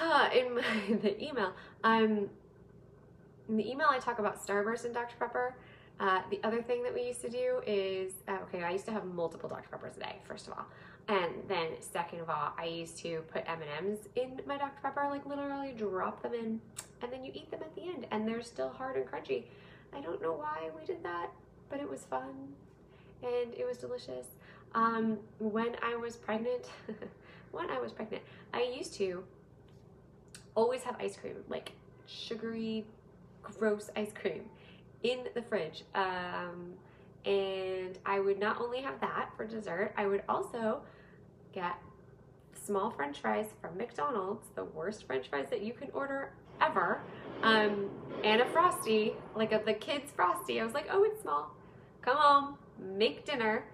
uh, 0.00 0.30
in 0.34 0.54
my 0.54 0.62
the 1.02 1.22
email. 1.22 1.52
Um, 1.84 2.30
in 3.48 3.56
the 3.56 3.70
email, 3.70 3.88
I 3.90 3.98
talk 3.98 4.18
about 4.18 4.44
Starburst 4.44 4.84
and 4.84 4.94
Dr 4.94 5.14
Pepper. 5.18 5.54
Uh, 5.98 6.20
the 6.30 6.38
other 6.44 6.60
thing 6.60 6.82
that 6.82 6.92
we 6.92 7.06
used 7.06 7.22
to 7.22 7.30
do 7.30 7.62
is 7.66 8.12
uh, 8.28 8.38
okay. 8.42 8.62
I 8.62 8.70
used 8.72 8.84
to 8.86 8.92
have 8.92 9.04
multiple 9.04 9.48
Dr 9.48 9.68
Peppers 9.70 9.96
a 9.96 10.00
day. 10.00 10.16
First 10.24 10.46
of 10.46 10.52
all, 10.54 10.66
and 11.08 11.32
then 11.48 11.68
second 11.80 12.20
of 12.20 12.30
all, 12.30 12.52
I 12.58 12.64
used 12.64 12.98
to 12.98 13.22
put 13.32 13.44
M 13.48 13.60
and 13.62 13.88
M's 13.88 14.08
in 14.16 14.40
my 14.46 14.58
Dr 14.58 14.78
Pepper, 14.82 15.06
like 15.10 15.24
literally 15.26 15.72
drop 15.72 16.22
them 16.22 16.34
in, 16.34 16.60
and 17.02 17.12
then 17.12 17.24
you 17.24 17.32
eat 17.34 17.50
them 17.50 17.60
at 17.62 17.74
the 17.74 17.82
end, 17.82 18.06
and 18.10 18.28
they're 18.28 18.42
still 18.42 18.70
hard 18.70 18.96
and 18.96 19.06
crunchy. 19.06 19.44
I 19.94 20.00
don't 20.00 20.20
know 20.20 20.32
why 20.32 20.70
we 20.78 20.84
did 20.84 21.02
that, 21.04 21.30
but 21.70 21.80
it 21.80 21.88
was 21.88 22.02
fun, 22.02 22.52
and 23.22 23.54
it 23.54 23.66
was 23.66 23.78
delicious. 23.78 24.26
Um, 24.74 25.18
when 25.38 25.76
I 25.82 25.96
was 25.96 26.16
pregnant, 26.16 26.66
when 27.52 27.70
I 27.70 27.78
was 27.78 27.92
pregnant, 27.92 28.22
I 28.52 28.62
used 28.76 28.94
to 28.94 29.24
always 30.54 30.82
have 30.82 30.96
ice 31.00 31.16
cream, 31.16 31.36
like 31.48 31.72
sugary, 32.06 32.84
gross 33.42 33.90
ice 33.96 34.12
cream 34.12 34.42
in 35.02 35.20
the 35.34 35.42
fridge. 35.42 35.84
Um, 35.94 36.74
and 37.24 37.98
I 38.06 38.20
would 38.20 38.38
not 38.38 38.60
only 38.60 38.80
have 38.80 39.00
that 39.00 39.30
for 39.36 39.46
dessert, 39.46 39.92
I 39.96 40.06
would 40.06 40.22
also 40.28 40.80
get 41.52 41.74
small 42.64 42.90
french 42.90 43.20
fries 43.20 43.46
from 43.60 43.76
McDonald's, 43.76 44.48
the 44.54 44.64
worst 44.64 45.06
french 45.06 45.28
fries 45.28 45.48
that 45.50 45.62
you 45.62 45.72
can 45.72 45.88
order 45.92 46.32
ever, 46.60 47.00
um, 47.42 47.90
and 48.24 48.40
a 48.40 48.46
Frosty, 48.46 49.14
like 49.34 49.52
a, 49.52 49.62
the 49.64 49.74
kids' 49.74 50.10
Frosty. 50.10 50.60
I 50.60 50.64
was 50.64 50.74
like, 50.74 50.86
oh, 50.90 51.04
it's 51.04 51.22
small. 51.22 51.54
Come 52.02 52.16
home, 52.16 52.58
make 52.80 53.24
dinner, 53.24 53.64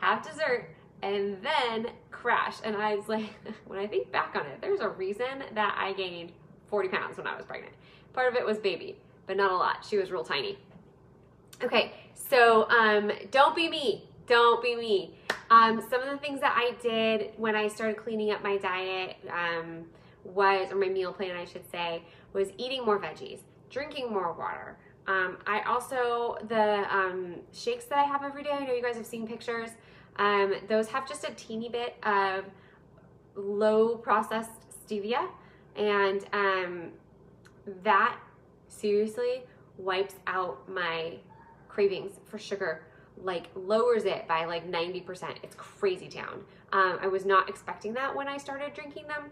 have 0.00 0.22
dessert, 0.22 0.70
and 1.02 1.38
then 1.42 1.92
crash. 2.10 2.56
And 2.64 2.76
I 2.76 2.94
was 2.94 3.08
like, 3.08 3.30
when 3.66 3.78
I 3.78 3.86
think 3.86 4.10
back 4.12 4.34
on 4.36 4.46
it, 4.46 4.60
there's 4.60 4.80
a 4.80 4.88
reason 4.88 5.44
that 5.54 5.76
I 5.78 5.92
gained 5.92 6.32
40 6.68 6.88
pounds 6.88 7.16
when 7.18 7.26
I 7.26 7.36
was 7.36 7.44
pregnant. 7.44 7.74
Part 8.12 8.28
of 8.28 8.34
it 8.34 8.44
was 8.44 8.58
baby, 8.58 8.96
but 9.26 9.36
not 9.36 9.50
a 9.52 9.56
lot. 9.56 9.84
She 9.88 9.96
was 9.96 10.10
real 10.10 10.24
tiny. 10.24 10.58
Okay, 11.62 11.92
so 12.14 12.68
um, 12.70 13.12
don't 13.30 13.54
be 13.54 13.68
me. 13.68 14.08
Don't 14.26 14.62
be 14.62 14.76
me. 14.76 15.14
Um, 15.50 15.84
some 15.90 16.00
of 16.00 16.08
the 16.08 16.16
things 16.18 16.40
that 16.40 16.54
I 16.56 16.74
did 16.80 17.32
when 17.36 17.56
I 17.56 17.68
started 17.68 17.96
cleaning 17.96 18.30
up 18.30 18.42
my 18.42 18.56
diet 18.56 19.16
um, 19.30 19.84
was, 20.24 20.70
or 20.70 20.76
my 20.76 20.88
meal 20.88 21.12
plan, 21.12 21.36
I 21.36 21.44
should 21.44 21.68
say, 21.70 22.02
was 22.32 22.48
eating 22.56 22.84
more 22.84 23.00
veggies, 23.00 23.40
drinking 23.68 24.12
more 24.12 24.32
water. 24.32 24.76
Um, 25.06 25.38
I 25.46 25.62
also, 25.62 26.36
the 26.48 26.84
um, 26.94 27.36
shakes 27.52 27.84
that 27.86 27.98
I 27.98 28.04
have 28.04 28.22
every 28.22 28.42
day, 28.42 28.50
I 28.52 28.64
know 28.64 28.72
you 28.72 28.82
guys 28.82 28.96
have 28.96 29.06
seen 29.06 29.26
pictures, 29.26 29.70
um, 30.16 30.54
those 30.68 30.88
have 30.88 31.08
just 31.08 31.24
a 31.24 31.32
teeny 31.34 31.68
bit 31.68 31.96
of 32.02 32.44
low 33.34 33.96
processed 33.96 34.50
stevia, 34.86 35.28
and 35.76 36.24
um, 36.32 36.90
that 37.82 38.18
seriously 38.68 39.42
wipes 39.78 40.16
out 40.26 40.68
my 40.68 41.14
cravings 41.68 42.12
for 42.26 42.38
sugar 42.38 42.82
like 43.22 43.48
lowers 43.54 44.04
it 44.04 44.26
by 44.26 44.44
like 44.44 44.70
90%. 44.70 45.36
It's 45.42 45.54
crazy 45.56 46.08
town. 46.08 46.44
Um, 46.72 46.98
I 47.00 47.06
was 47.06 47.24
not 47.24 47.48
expecting 47.48 47.92
that 47.94 48.14
when 48.14 48.28
I 48.28 48.36
started 48.36 48.72
drinking 48.74 49.06
them, 49.08 49.30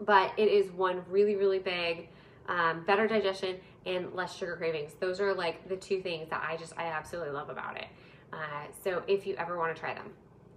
but 0.00 0.32
it 0.36 0.48
is 0.48 0.70
one 0.72 1.02
really, 1.10 1.36
really 1.36 1.58
big, 1.58 2.08
um, 2.48 2.84
better 2.84 3.06
digestion 3.06 3.56
and 3.84 4.12
less 4.12 4.36
sugar 4.36 4.56
cravings. 4.56 4.94
Those 5.00 5.20
are 5.20 5.34
like 5.34 5.68
the 5.68 5.76
two 5.76 6.00
things 6.00 6.28
that 6.30 6.44
I 6.48 6.56
just, 6.56 6.72
I 6.76 6.86
absolutely 6.86 7.32
love 7.32 7.50
about 7.50 7.76
it. 7.76 7.86
Uh, 8.32 8.66
so 8.82 9.02
if 9.06 9.26
you 9.26 9.34
ever 9.36 9.56
want 9.56 9.74
to 9.74 9.80
try 9.80 9.94
them, 9.94 10.10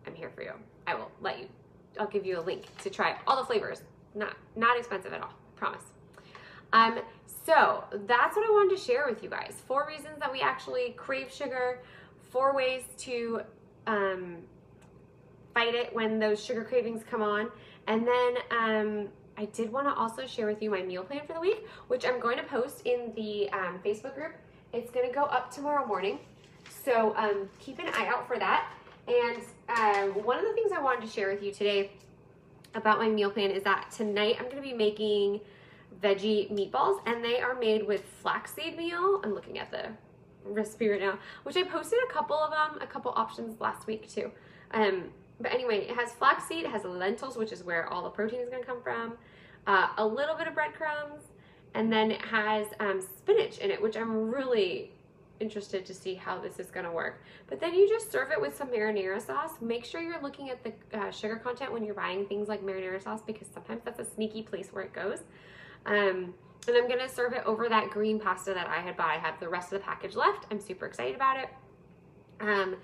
I'm 0.08 0.16
here 0.16 0.30
for 0.30 0.42
you. 0.42 0.54
I 0.88 0.96
will 0.96 1.12
let 1.22 1.40
you, 1.40 1.48
I'll 2.00 2.08
give 2.08 2.26
you 2.26 2.40
a 2.40 2.42
link 2.42 2.66
to 2.84 2.90
try 2.90 3.18
all 3.28 3.38
the 3.38 3.46
flavors. 3.46 3.84
Not, 4.16 4.36
not 4.56 4.78
expensive 4.78 5.14
at 5.14 5.22
all, 5.22 5.34
promise. 5.56 5.84
Um, 6.74 7.00
so 7.46 7.84
that's 8.08 8.36
what 8.36 8.48
I 8.48 8.52
wanted 8.52 8.76
to 8.76 8.82
share 8.82 9.06
with 9.08 9.24
you 9.24 9.30
guys. 9.30 9.62
Four 9.68 9.86
reasons 9.88 10.20
that 10.20 10.32
we 10.32 10.42
actually 10.42 10.94
crave 10.98 11.32
sugar 11.32 11.82
four 12.30 12.56
ways 12.56 12.84
to 12.98 13.42
um, 13.88 14.38
fight 15.54 15.76
it 15.76 15.94
when 15.94 16.20
those 16.20 16.44
sugar 16.44 16.64
cravings 16.64 17.04
come 17.10 17.22
on. 17.22 17.50
And 17.88 18.08
then 18.08 18.36
um, 18.52 19.10
I 19.40 19.46
did 19.46 19.72
want 19.72 19.88
to 19.88 19.94
also 19.94 20.28
share 20.28 20.48
with 20.48 20.62
you 20.62 20.70
my 20.70 20.82
meal 20.82 21.02
plan 21.02 21.22
for 21.26 21.32
the 21.32 21.40
week, 21.40 21.66
which 21.88 22.06
I'm 22.06 22.20
going 22.20 22.38
to 22.38 22.44
post 22.44 22.86
in 22.86 23.14
the 23.16 23.50
um, 23.52 23.80
Facebook 23.86 24.14
group. 24.14 24.34
It's 24.74 24.92
going 24.92 25.08
to 25.08 25.16
go 25.16 25.24
up 25.24 25.50
tomorrow 25.50 25.86
morning. 25.86 26.20
So 26.84 27.16
um, 27.16 27.50
keep 27.58 27.80
an 27.80 27.88
eye 27.88 28.08
out 28.08 28.28
for 28.28 28.38
that. 28.38 28.70
And 29.08 29.42
uh, 29.70 30.08
one 30.20 30.38
of 30.38 30.44
the 30.44 30.52
things 30.52 30.74
I 30.74 30.82
wanted 30.82 31.08
to 31.08 31.08
share 31.08 31.32
with 31.32 31.42
you 31.42 31.54
today 31.54 31.92
about 32.76 33.00
my 33.00 33.08
meal 33.08 33.32
plan 33.32 33.52
is 33.52 33.64
that 33.64 33.90
tonight 33.96 34.36
I'm 34.40 34.46
going 34.46 34.58
to 34.58 34.62
be 34.62 34.74
making 34.74 35.40
veggie 36.04 36.52
meatballs 36.52 37.00
and 37.06 37.24
they 37.24 37.40
are 37.40 37.56
made 37.56 37.88
with 37.88 38.04
flaxseed 38.22 38.76
meal. 38.76 39.22
I'm 39.24 39.34
looking 39.34 39.58
at 39.58 39.72
the 39.72 39.86
recipe 40.44 40.90
right 40.90 41.00
now, 41.00 41.18
which 41.44 41.56
I 41.56 41.64
posted 41.64 42.00
a 42.10 42.14
couple 42.14 42.36
of 42.36 42.52
them, 42.52 42.82
a 42.82 42.88
couple 42.88 43.14
options 43.16 43.62
last 43.62 43.88
week 43.88 44.10
too. 44.10 44.32
Um, 44.72 45.06
but 45.40 45.54
anyway, 45.54 45.88
it 45.88 45.96
has 45.96 46.12
flaxseed, 46.12 46.66
it 46.66 46.72
has 46.72 46.84
lentils, 46.84 47.38
which 47.38 47.52
is 47.52 47.64
where 47.64 47.88
all 47.88 48.04
the 48.04 48.10
protein 48.10 48.40
is 48.40 48.50
gonna 48.50 48.64
come 48.64 48.82
from, 48.82 49.18
uh, 49.68 49.90
a 49.98 50.06
little 50.06 50.36
bit 50.36 50.48
of 50.48 50.54
breadcrumbs, 50.54 51.24
and 51.74 51.92
then 51.92 52.12
it 52.12 52.22
has 52.22 52.68
um, 52.80 53.02
spinach 53.02 53.60
in 53.60 53.72
it, 53.72 53.82
which 53.82 53.96
I'm 53.96 54.30
really 54.30 54.92
interested 55.40 55.86
to 55.86 55.94
see 55.94 56.16
how 56.16 56.38
this 56.38 56.60
is 56.60 56.70
gonna 56.70 56.92
work. 56.92 57.22
But 57.48 57.60
then 57.60 57.74
you 57.74 57.88
just 57.88 58.12
serve 58.12 58.32
it 58.32 58.42
with 58.42 58.56
some 58.56 58.70
marinara 58.70 59.26
sauce. 59.26 59.52
Make 59.62 59.86
sure 59.86 60.02
you're 60.02 60.22
looking 60.22 60.50
at 60.50 60.64
the 60.64 60.74
uh, 60.98 61.12
sugar 61.12 61.38
content 61.38 61.72
when 61.72 61.84
you're 61.84 61.96
buying 61.96 62.26
things 62.26 62.48
like 62.48 62.62
marinara 62.62 63.02
sauce 63.02 63.22
because 63.26 63.48
sometimes 63.54 63.82
that's 63.86 64.00
a 64.00 64.06
sneaky 64.06 64.44
place 64.44 64.70
where 64.72 64.84
it 64.84 64.94
goes. 64.94 65.20
Um, 65.86 66.34
and 66.68 66.76
I'm 66.76 66.90
gonna 66.90 67.10
serve 67.10 67.34
it 67.34 67.44
over 67.46 67.70
that 67.70 67.90
green 67.90 68.20
pasta 68.20 68.54
that 68.54 68.68
I 68.68 68.82
had 68.82 68.98
bought. 68.98 69.12
I 69.12 69.18
have 69.18 69.40
the 69.40 69.48
rest 69.48 69.72
of 69.72 69.80
the 69.80 69.86
package 69.86 70.16
left. 70.16 70.46
I'm 70.52 70.60
super 70.60 70.86
excited 70.86 71.16
about 71.16 71.38
it. 71.38 71.50
Um, 72.42 72.76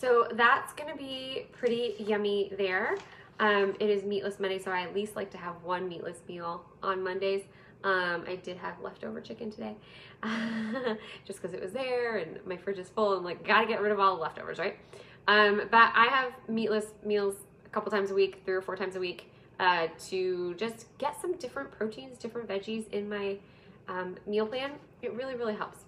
so 0.00 0.26
that's 0.32 0.72
gonna 0.72 0.96
be 0.96 1.46
pretty 1.52 1.94
yummy 1.98 2.52
there. 2.56 2.96
Um, 3.38 3.74
it 3.80 3.90
is 3.90 4.02
meatless 4.02 4.40
Monday, 4.40 4.58
so 4.58 4.70
I 4.70 4.82
at 4.82 4.94
least 4.94 5.14
like 5.14 5.30
to 5.32 5.38
have 5.38 5.62
one 5.62 5.88
meatless 5.88 6.20
meal 6.26 6.64
on 6.82 7.04
Mondays. 7.04 7.42
Um, 7.84 8.24
I 8.26 8.36
did 8.36 8.56
have 8.56 8.80
leftover 8.80 9.20
chicken 9.20 9.50
today, 9.50 9.74
just 11.24 11.40
because 11.40 11.54
it 11.54 11.62
was 11.62 11.72
there 11.72 12.16
and 12.16 12.38
my 12.46 12.56
fridge 12.56 12.78
is 12.78 12.88
full 12.88 13.16
and 13.16 13.24
like 13.24 13.46
gotta 13.46 13.66
get 13.66 13.82
rid 13.82 13.92
of 13.92 14.00
all 14.00 14.16
the 14.16 14.22
leftovers, 14.22 14.58
right? 14.58 14.78
Um, 15.28 15.62
but 15.70 15.92
I 15.94 16.06
have 16.06 16.32
meatless 16.48 16.86
meals 17.04 17.34
a 17.66 17.68
couple 17.68 17.90
times 17.90 18.10
a 18.10 18.14
week, 18.14 18.42
three 18.44 18.54
or 18.54 18.62
four 18.62 18.76
times 18.76 18.96
a 18.96 19.00
week 19.00 19.30
uh, 19.58 19.88
to 20.08 20.54
just 20.54 20.86
get 20.96 21.20
some 21.20 21.36
different 21.36 21.70
proteins, 21.70 22.18
different 22.18 22.48
veggies 22.48 22.90
in 22.90 23.08
my 23.08 23.36
um, 23.88 24.16
meal 24.26 24.46
plan. 24.46 24.72
It 25.02 25.12
really, 25.12 25.34
really 25.34 25.54
helps. 25.54 25.84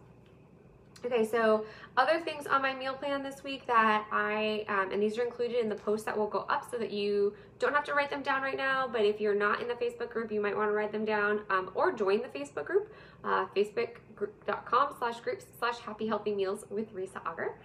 Okay, 1.04 1.24
so 1.26 1.64
other 1.96 2.20
things 2.20 2.46
on 2.46 2.62
my 2.62 2.72
meal 2.72 2.94
plan 2.94 3.24
this 3.24 3.42
week 3.42 3.66
that 3.66 4.06
I, 4.12 4.64
um, 4.68 4.92
and 4.92 5.02
these 5.02 5.18
are 5.18 5.24
included 5.24 5.58
in 5.58 5.68
the 5.68 5.74
post 5.74 6.04
that 6.06 6.16
will 6.16 6.28
go 6.28 6.46
up 6.48 6.64
so 6.70 6.78
that 6.78 6.92
you 6.92 7.34
don't 7.58 7.74
have 7.74 7.82
to 7.84 7.94
write 7.94 8.08
them 8.08 8.22
down 8.22 8.40
right 8.40 8.56
now, 8.56 8.88
but 8.90 9.04
if 9.04 9.20
you're 9.20 9.34
not 9.34 9.60
in 9.60 9.66
the 9.66 9.74
Facebook 9.74 10.10
group, 10.10 10.30
you 10.30 10.40
might 10.40 10.56
want 10.56 10.70
to 10.70 10.74
write 10.74 10.92
them 10.92 11.04
down 11.04 11.40
um, 11.50 11.72
or 11.74 11.90
join 11.90 12.22
the 12.22 12.28
Facebook 12.28 12.66
group, 12.66 12.94
uh, 13.24 13.46
facebook.com 13.56 14.94
slash 14.96 15.20
groups 15.20 15.44
slash 15.58 15.78
happy 15.78 16.06
healthy 16.06 16.32
meals 16.32 16.66
with 16.70 16.94
Risa 16.94 17.24
Auger. 17.26 17.56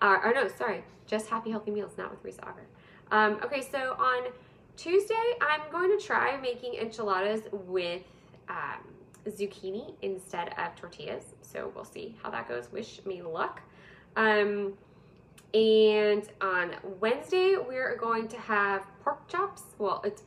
Uh, 0.00 0.18
or 0.22 0.32
no, 0.32 0.46
sorry, 0.46 0.84
just 1.06 1.26
happy 1.26 1.50
healthy 1.50 1.72
meals, 1.72 1.92
not 1.98 2.12
with 2.12 2.22
Risa 2.22 2.48
Auger. 2.48 2.66
Um, 3.10 3.40
okay, 3.44 3.60
so 3.60 3.94
on 3.98 4.30
Tuesday, 4.76 5.14
I'm 5.40 5.62
going 5.72 5.96
to 5.96 6.04
try 6.04 6.40
making 6.40 6.74
enchiladas 6.74 7.42
with 7.52 8.02
um, 8.48 8.93
zucchini 9.30 9.94
instead 10.02 10.48
of 10.58 10.74
tortillas. 10.76 11.34
So 11.42 11.72
we'll 11.74 11.84
see 11.84 12.16
how 12.22 12.30
that 12.30 12.48
goes. 12.48 12.70
Wish 12.72 13.00
me 13.04 13.22
luck. 13.22 13.62
Um, 14.16 14.74
and 15.52 16.28
on 16.40 16.74
Wednesday, 17.00 17.56
we're 17.56 17.96
going 17.96 18.28
to 18.28 18.38
have 18.38 18.86
pork 19.02 19.28
chops. 19.28 19.62
Well, 19.78 20.02
it's 20.04 20.24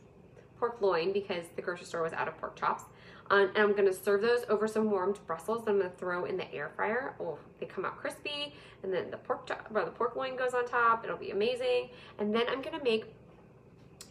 pork 0.58 0.80
loin 0.80 1.12
because 1.12 1.44
the 1.54 1.62
grocery 1.62 1.86
store 1.86 2.02
was 2.02 2.12
out 2.12 2.28
of 2.28 2.36
pork 2.38 2.56
chops. 2.56 2.84
Um, 3.30 3.50
and 3.54 3.58
I'm 3.58 3.76
gonna 3.76 3.92
serve 3.92 4.22
those 4.22 4.44
over 4.48 4.66
some 4.66 4.90
warmed 4.90 5.20
Brussels 5.26 5.64
that 5.64 5.70
I'm 5.70 5.78
gonna 5.78 5.90
throw 5.90 6.24
in 6.24 6.36
the 6.36 6.52
air 6.52 6.70
fryer. 6.74 7.14
Oh, 7.20 7.38
they 7.60 7.66
come 7.66 7.84
out 7.84 7.98
crispy, 7.98 8.54
and 8.82 8.92
then 8.92 9.10
the 9.10 9.18
pork 9.18 9.46
chop, 9.46 9.68
or 9.72 9.84
the 9.84 9.90
pork 9.90 10.16
loin 10.16 10.34
goes 10.34 10.54
on 10.54 10.66
top. 10.66 11.04
It'll 11.04 11.18
be 11.18 11.30
amazing. 11.30 11.90
And 12.18 12.34
then 12.34 12.44
I'm 12.48 12.62
gonna 12.62 12.82
make 12.82 13.04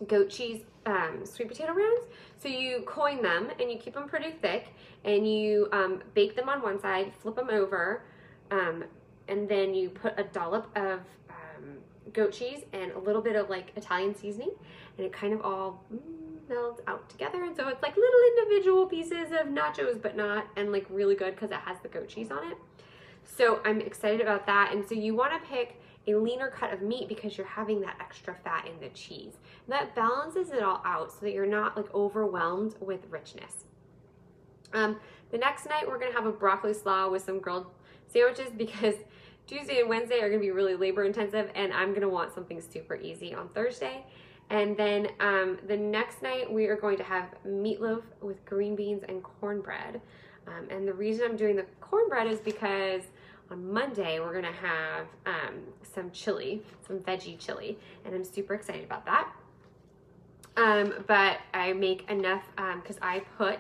goat 0.06 0.30
cheese 0.30 0.64
um, 0.86 1.22
sweet 1.26 1.48
potato 1.48 1.74
rounds. 1.74 2.06
So 2.40 2.48
you 2.48 2.82
coin 2.86 3.22
them 3.22 3.50
and 3.60 3.70
you 3.72 3.78
keep 3.78 3.94
them 3.94 4.08
pretty 4.08 4.32
thick 4.32 4.68
and 5.04 5.28
you 5.30 5.68
um, 5.72 6.02
bake 6.14 6.36
them 6.36 6.50
on 6.50 6.62
one 6.62 6.80
side, 6.80 7.12
flip 7.20 7.36
them 7.36 7.50
over, 7.50 8.04
um, 8.52 8.84
and 9.28 9.48
then 9.50 9.74
you 9.74 9.90
put 9.90 10.18
a 10.18 10.24
dollop 10.24 10.70
of 10.78 11.02
um, 11.30 11.78
goat 12.14 12.32
cheese 12.32 12.62
and 12.74 12.92
a 12.94 13.00
little 13.00 13.22
bit 13.22 13.36
of 13.36 13.50
like 13.50 13.72
Italian 13.76 14.16
seasoning 14.16 14.52
and 14.98 15.06
it 15.06 15.12
kind 15.12 15.34
of 15.34 15.42
all 15.42 15.84
mm, 15.94 16.00
meld 16.50 16.82
out 16.88 17.10
together. 17.10 17.44
And 17.44 17.56
so 17.56 17.68
it's 17.68 17.82
like 17.82 17.96
little 17.98 18.20
individual 18.38 18.86
pieces 18.86 19.32
of 19.32 19.48
nachos, 19.48 20.02
but 20.02 20.16
not, 20.16 20.48
and 20.56 20.72
like 20.72 20.86
really 20.90 21.16
good 21.16 21.36
because 21.36 21.52
it 21.52 21.58
has 21.66 21.78
the 21.84 21.90
goat 21.90 22.08
cheese 22.08 22.32
on 22.32 22.52
it. 22.52 22.58
So 23.26 23.60
I'm 23.66 23.82
excited 23.82 24.22
about 24.22 24.46
that. 24.46 24.72
And 24.74 24.88
so 24.88 24.96
you 24.96 25.16
want 25.16 25.34
to 25.34 25.50
pick 25.50 25.82
a 26.08 26.16
leaner 26.16 26.50
cut 26.50 26.74
of 26.74 26.82
meat 26.82 27.08
because 27.08 27.38
you're 27.38 27.48
having 27.48 27.82
that 27.82 27.98
extra 28.00 28.36
fat 28.44 28.68
in 28.68 28.80
the 28.80 28.90
cheese. 28.90 29.34
That 29.68 29.96
balances 29.96 30.52
it 30.52 30.64
all 30.64 30.82
out 30.86 31.12
so 31.12 31.20
that 31.22 31.34
you're 31.34 31.46
not 31.46 31.76
like 31.76 31.94
overwhelmed 31.94 32.76
with 32.80 33.02
richness. 33.10 33.66
Um, 34.74 35.00
the 35.32 35.38
next 35.38 35.68
night 35.68 35.88
we're 35.88 36.00
gonna 36.00 36.14
have 36.14 36.26
a 36.26 36.32
broccoli 36.32 36.74
slaw 36.74 37.10
with 37.10 37.24
some 37.24 37.40
grilled 37.40 37.68
sandwiches 38.08 38.52
because 38.56 38.96
Tuesday 39.46 39.80
and 39.80 39.90
Wednesday 39.90 40.20
are 40.20 40.30
gonna 40.30 40.42
be 40.42 40.52
really 40.52 40.76
labor 40.76 41.04
intensive 41.04 41.50
and 41.56 41.74
I'm 41.74 41.94
gonna 41.94 42.10
want 42.10 42.34
something 42.34 42.62
super 42.62 42.96
easy 42.96 43.34
on 43.34 43.50
Thursday. 43.50 44.06
And 44.50 44.78
then 44.78 45.10
um, 45.20 45.58
the 45.68 45.76
next 45.76 46.22
night 46.22 46.52
we 46.52 46.68
are 46.68 46.78
going 46.78 46.98
to 46.98 47.04
have 47.04 47.34
meatloaf 47.46 48.04
with 48.22 48.46
green 48.46 48.76
beans 48.76 49.04
and 49.08 49.22
cornbread. 49.22 50.02
Um, 50.48 50.68
and 50.70 50.88
the 50.88 50.94
reason 50.94 51.26
I'm 51.26 51.36
doing 51.36 51.58
the 51.58 51.66
cornbread 51.82 52.28
is 52.28 52.40
because 52.40 53.02
on 53.52 53.72
Monday, 53.72 54.20
we're 54.20 54.34
gonna 54.34 54.52
have 54.52 55.08
um, 55.26 55.60
some 55.82 56.12
chili, 56.12 56.62
some 56.86 57.00
veggie 57.00 57.40
chili, 57.40 57.78
and 58.06 58.14
I'm 58.14 58.24
super 58.24 58.54
excited 58.54 58.84
about 58.84 59.06
that. 59.06 59.32
Um, 60.58 60.94
but 61.08 61.38
I 61.54 61.74
make 61.74 62.10
enough 62.10 62.44
because 62.56 62.98
um, 62.98 63.04
I 63.04 63.20
put 63.38 63.60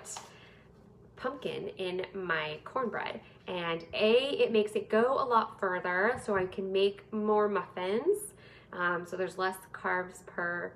pumpkin 1.15 1.69
in 1.77 2.05
my 2.13 2.57
cornbread 2.63 3.19
and 3.47 3.83
A, 3.93 4.13
it 4.39 4.51
makes 4.51 4.73
it 4.73 4.89
go 4.89 5.13
a 5.13 5.25
lot 5.25 5.59
further 5.59 6.19
so 6.23 6.35
I 6.35 6.45
can 6.45 6.71
make 6.71 7.11
more 7.13 7.47
muffins. 7.47 8.33
Um, 8.73 9.05
so 9.05 9.15
there's 9.15 9.37
less 9.37 9.57
carbs 9.73 10.25
per 10.25 10.73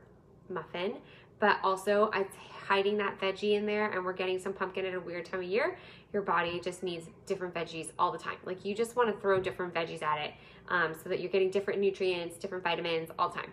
muffin, 0.49 0.95
but 1.41 1.57
also 1.63 2.09
it's 2.15 2.35
hiding 2.65 2.95
that 2.97 3.19
veggie 3.19 3.55
in 3.57 3.65
there 3.65 3.91
and 3.91 4.05
we're 4.05 4.13
getting 4.13 4.39
some 4.39 4.53
pumpkin 4.53 4.85
at 4.85 4.93
a 4.93 4.99
weird 4.99 5.25
time 5.25 5.41
of 5.41 5.45
year 5.45 5.77
your 6.13 6.21
body 6.21 6.59
just 6.59 6.83
needs 6.83 7.07
different 7.25 7.53
veggies 7.53 7.89
all 7.97 8.11
the 8.11 8.17
time. 8.17 8.37
Like 8.45 8.65
you 8.65 8.75
just 8.75 8.95
want 8.95 9.13
to 9.13 9.21
throw 9.21 9.39
different 9.39 9.73
veggies 9.73 10.01
at 10.01 10.19
it 10.19 10.33
um, 10.67 10.93
so 11.01 11.09
that 11.09 11.19
you're 11.19 11.31
getting 11.31 11.49
different 11.49 11.79
nutrients, 11.79 12.37
different 12.37 12.63
vitamins 12.63 13.09
all 13.17 13.29
the 13.29 13.35
time. 13.35 13.51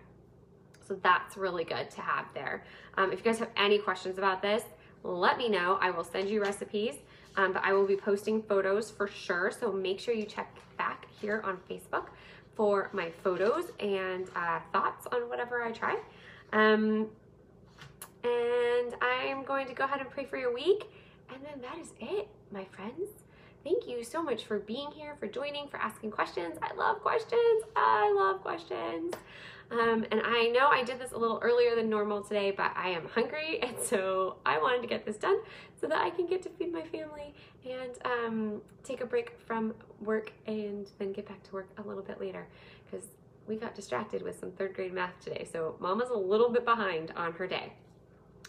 So 0.87 0.99
that's 1.03 1.37
really 1.37 1.65
good 1.65 1.91
to 1.91 2.01
have 2.01 2.27
there. 2.35 2.65
Um, 2.97 3.13
if 3.13 3.19
you 3.19 3.25
guys 3.25 3.39
have 3.39 3.51
any 3.57 3.79
questions 3.79 4.19
about 4.19 4.43
this, 4.43 4.65
let 5.05 5.39
me 5.39 5.49
know. 5.49 5.79
I 5.81 5.91
will 5.91 6.05
send 6.05 6.29
you 6.29 6.41
recipes, 6.43 6.95
um, 7.37 7.53
but 7.53 7.63
I 7.63 7.73
will 7.73 7.87
be 7.87 7.97
posting 7.97 8.43
photos 8.43 8.91
for 8.91 9.07
sure. 9.07 9.51
So 9.51 9.71
make 9.71 10.01
sure 10.01 10.15
you 10.15 10.25
check 10.25 10.57
back 10.77 11.07
here 11.21 11.43
on 11.45 11.59
Facebook 11.71 12.07
for 12.57 12.91
my 12.93 13.11
photos 13.23 13.71
and 13.79 14.29
uh, 14.35 14.61
thoughts 14.73 15.07
on 15.13 15.29
whatever 15.29 15.63
I 15.63 15.71
try. 15.71 15.99
Um, 16.53 17.09
and 18.25 18.95
I'm 19.03 19.45
going 19.45 19.67
to 19.69 19.75
go 19.75 19.85
ahead 19.85 20.01
and 20.01 20.11
pray 20.11 20.25
for 20.25 20.37
your 20.37 20.53
week. 20.53 20.85
And 21.33 21.45
then 21.45 21.61
that 21.61 21.79
is 21.79 21.93
it 22.01 22.29
my 22.51 22.65
friends. 22.65 23.09
Thank 23.65 23.87
you 23.87 24.03
so 24.05 24.23
much 24.23 24.45
for 24.45 24.61
being 24.61 24.91
here, 24.93 25.17
for 25.19 25.27
joining, 25.27 25.69
for 25.69 25.79
asking 25.79 26.11
questions. 26.11 26.57
I 26.63 26.75
love 26.75 27.01
questions. 27.01 27.65
I 27.77 28.13
love 28.17 28.41
questions. 28.41 29.15
Um, 29.71 30.07
and 30.11 30.23
I 30.25 30.49
know 30.49 30.69
I 30.69 30.83
did 30.83 30.99
this 30.99 31.13
a 31.13 31.19
little 31.19 31.39
earlier 31.43 31.75
than 31.75 31.91
normal 31.91 32.23
today, 32.23 32.51
but 32.51 32.73
I 32.75 32.89
am 32.89 33.07
hungry, 33.09 33.59
and 33.63 33.77
so 33.79 34.37
I 34.47 34.59
wanted 34.59 34.83
to 34.83 34.89
get 34.89 35.05
this 35.05 35.17
done 35.17 35.39
so 35.79 35.87
that 35.89 35.99
I 35.99 36.11
can 36.11 36.27
get 36.27 36.43
to 36.45 36.49
feed 36.51 36.73
my 36.73 36.83
family 36.83 37.35
and 37.69 37.91
um, 38.05 38.63
take 38.83 39.03
a 39.03 39.07
break 39.07 39.39
from 39.47 39.75
work 40.01 40.33
and 40.47 40.87
then 40.99 41.13
get 41.13 41.29
back 41.29 41.43
to 41.43 41.53
work 41.53 41.69
a 41.77 41.83
little 41.87 42.03
bit 42.03 42.21
later 42.21 42.47
because 42.91 43.09
we 43.47 43.57
got 43.57 43.75
distracted 43.75 44.23
with 44.23 44.39
some 44.39 44.51
third 44.53 44.75
grade 44.75 44.95
math 44.95 45.19
today. 45.23 45.47
So 45.51 45.77
mama's 45.81 46.11
a 46.11 46.17
little 46.17 46.51
bit 46.51 46.65
behind 46.65 47.13
on 47.17 47.33
her 47.33 47.47
day. 47.47 47.73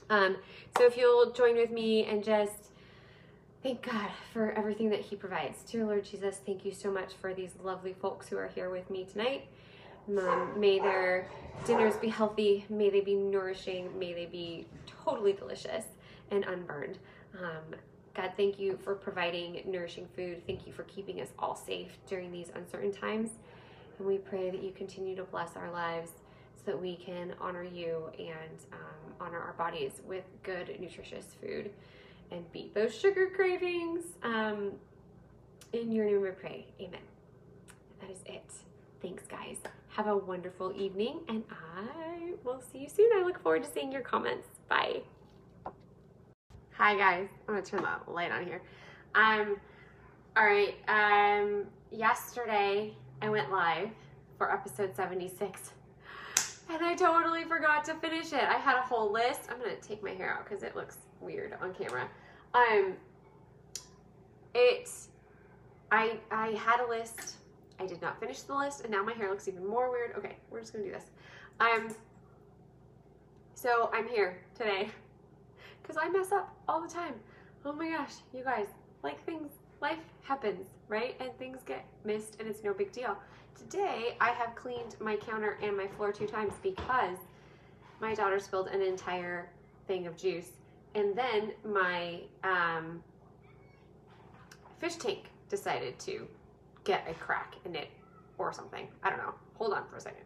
Um, 0.10 0.38
so 0.78 0.86
if 0.86 0.98
you'll 0.98 1.32
join 1.32 1.56
with 1.56 1.72
me 1.72 2.06
and 2.06 2.24
just 2.24 2.70
Thank 3.62 3.82
God 3.82 4.10
for 4.32 4.54
everything 4.54 4.90
that 4.92 5.02
He 5.02 5.18
provides. 5.18 5.64
Dear 5.64 5.84
Lord 5.84 6.06
Jesus, 6.06 6.40
thank 6.46 6.64
you 6.64 6.72
so 6.72 6.90
much 6.90 7.16
for 7.16 7.34
these 7.34 7.52
lovely 7.62 7.92
folks 7.92 8.30
who 8.30 8.38
are 8.38 8.48
here 8.48 8.70
with 8.70 8.90
me 8.90 9.04
tonight. 9.04 9.48
Um, 10.08 10.54
may 10.58 10.80
their 10.80 11.28
dinners 11.66 11.98
be 11.98 12.08
healthy. 12.08 12.66
May 12.70 12.90
they 12.90 13.02
be 13.02 13.16
nourishing. 13.16 14.00
May 14.00 14.14
they 14.14 14.28
be 14.28 14.66
totally 15.04 15.34
delicious 15.34 15.84
and 16.32 16.46
unburned. 16.46 17.00
Um, 17.38 17.76
God, 18.14 18.32
thank 18.38 18.60
you 18.60 18.80
for 18.82 18.96
providing 18.96 19.62
nourishing 19.66 20.08
food. 20.16 20.42
Thank 20.48 20.66
you 20.66 20.72
for 20.72 20.84
keeping 20.84 21.20
us 21.20 21.28
all 21.38 21.56
safe 21.56 21.92
during 22.08 22.32
these 22.32 22.52
uncertain 22.56 22.94
times. 22.94 23.32
And 23.98 24.08
we 24.08 24.20
pray 24.20 24.50
that 24.50 24.64
you 24.64 24.72
continue 24.72 25.18
to 25.18 25.24
bless 25.26 25.58
our 25.58 25.70
lives 25.70 26.12
so 26.60 26.72
that 26.72 26.82
we 26.82 26.96
can 26.96 27.34
honor 27.40 27.64
you 27.64 28.10
and 28.18 28.66
um, 28.74 29.14
honor 29.20 29.40
our 29.40 29.54
bodies 29.54 30.02
with 30.06 30.24
good, 30.44 30.80
nutritious 30.80 31.26
food 31.42 31.72
and 32.32 32.50
beat 32.52 32.74
those 32.74 32.94
sugar 32.94 33.30
cravings. 33.36 34.04
Um, 34.24 34.74
in 35.74 35.92
your 35.92 36.06
name 36.06 36.22
we 36.22 36.30
pray. 36.32 36.66
Amen. 36.80 37.00
That 38.02 38.10
is 38.10 38.20
it. 38.26 38.52
Thanks, 39.02 39.24
guys. 39.28 39.58
Have 39.90 40.08
a 40.08 40.18
wonderful 40.18 40.74
evening, 40.76 41.20
and 41.28 41.44
I 41.50 42.34
will 42.44 42.62
see 42.62 42.80
you 42.80 42.90
soon. 42.90 43.10
I 43.16 43.24
look 43.24 43.42
forward 43.42 43.64
to 43.64 43.72
seeing 43.72 43.92
your 43.92 44.02
comments. 44.02 44.48
Bye. 44.68 45.02
Hi, 46.74 46.96
guys. 46.96 47.28
I'm 47.48 47.56
gonna 47.56 47.66
turn 47.66 47.82
the 47.82 48.12
light 48.12 48.32
on 48.32 48.46
here. 48.46 48.62
Um, 49.16 49.58
all 50.38 50.46
right. 50.46 50.76
Um, 50.88 51.66
yesterday 51.92 52.94
I 53.22 53.30
went 53.30 53.52
live 53.52 53.90
for 54.38 54.52
episode 54.54 54.96
76 54.96 55.72
and 56.70 56.84
I 56.84 56.96
totally 56.96 57.44
forgot 57.46 57.84
to 57.86 57.96
finish 57.96 58.32
it. 58.32 58.44
I 58.44 58.58
had 58.58 58.78
a 58.78 58.82
whole 58.82 59.12
list. 59.12 59.42
I'm 59.50 59.58
gonna 59.58 59.76
take 59.78 60.04
my 60.04 60.12
hair 60.12 60.38
out 60.38 60.46
because 60.46 60.64
it 60.64 60.76
looks 60.76 60.98
weird 61.20 61.56
on 61.62 61.74
camera. 61.74 62.08
Um, 62.54 62.94
it, 64.54 64.90
I, 65.92 66.18
I 66.32 66.50
had 66.52 66.80
a 66.80 66.88
list. 66.88 67.36
I 67.80 67.86
did 67.86 68.02
not 68.02 68.20
finish 68.20 68.42
the 68.42 68.56
list, 68.56 68.82
and 68.82 68.92
now 68.92 69.04
my 69.04 69.14
hair 69.14 69.30
looks 69.30 69.48
even 69.48 69.66
more 69.66 69.90
weird. 69.90 70.14
Okay, 70.18 70.38
we're 70.50 70.60
just 70.60 70.74
gonna 70.74 70.86
do 70.86 70.92
this. 70.92 71.06
Um, 71.60 71.96
so 73.56 73.90
I'm 73.92 74.08
here 74.08 74.40
today 74.56 74.90
because 75.82 75.98
I 75.98 76.08
mess 76.10 76.32
up 76.32 76.56
all 76.68 76.82
the 76.82 76.88
time. 76.88 77.16
Oh 77.66 77.74
my 77.74 77.90
gosh, 77.90 78.14
you 78.34 78.44
guys, 78.44 78.68
like 79.04 79.24
things, 79.26 79.52
life 79.82 80.00
happens, 80.24 80.68
right? 80.88 81.16
And 81.20 81.36
things 81.38 81.60
get 81.66 81.86
missed, 82.06 82.38
and 82.40 82.48
it's 82.48 82.64
no 82.64 82.74
big 82.74 82.92
deal. 82.92 83.18
Today, 83.58 84.16
I 84.22 84.30
have 84.30 84.56
cleaned 84.56 84.96
my 85.00 85.16
counter 85.16 85.58
and 85.62 85.76
my 85.76 85.88
floor 85.88 86.12
two 86.12 86.28
times 86.28 86.54
because 86.64 87.18
my 88.00 88.14
daughter 88.16 88.40
spilled 88.40 88.68
an 88.68 88.82
entire 88.82 89.50
thing 89.88 90.08
of 90.08 90.16
juice 90.16 90.52
and 90.96 91.16
then 91.16 91.52
my 91.64 92.22
um, 92.44 93.04
fish 94.80 94.96
tank 94.96 95.30
decided 95.50 96.00
to 96.00 96.28
get 96.84 97.06
a 97.10 97.14
crack 97.14 97.56
in 97.66 97.76
it 97.76 97.90
or 98.38 98.54
something. 98.54 98.88
I 99.04 99.10
don't 99.10 99.20
know. 99.20 99.34
Hold 99.56 99.74
on 99.74 99.88
for 99.90 99.98
a 99.98 100.02
second. 100.02 100.24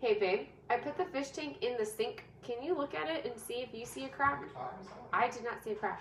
Hey, 0.00 0.18
babe, 0.18 0.46
I 0.68 0.76
put 0.76 0.96
the 0.96 1.04
fish 1.06 1.30
tank 1.30 1.62
in 1.62 1.76
the 1.78 1.86
sink. 1.86 2.24
Can 2.42 2.62
you 2.62 2.74
look 2.74 2.94
at 2.94 3.08
it 3.08 3.24
and 3.24 3.40
see 3.40 3.54
if 3.54 3.68
you 3.72 3.86
see 3.86 4.04
a 4.04 4.08
crack? 4.08 4.42
I 5.12 5.28
did 5.30 5.44
not 5.44 5.62
see 5.62 5.70
a 5.70 5.74
crack. 5.74 6.00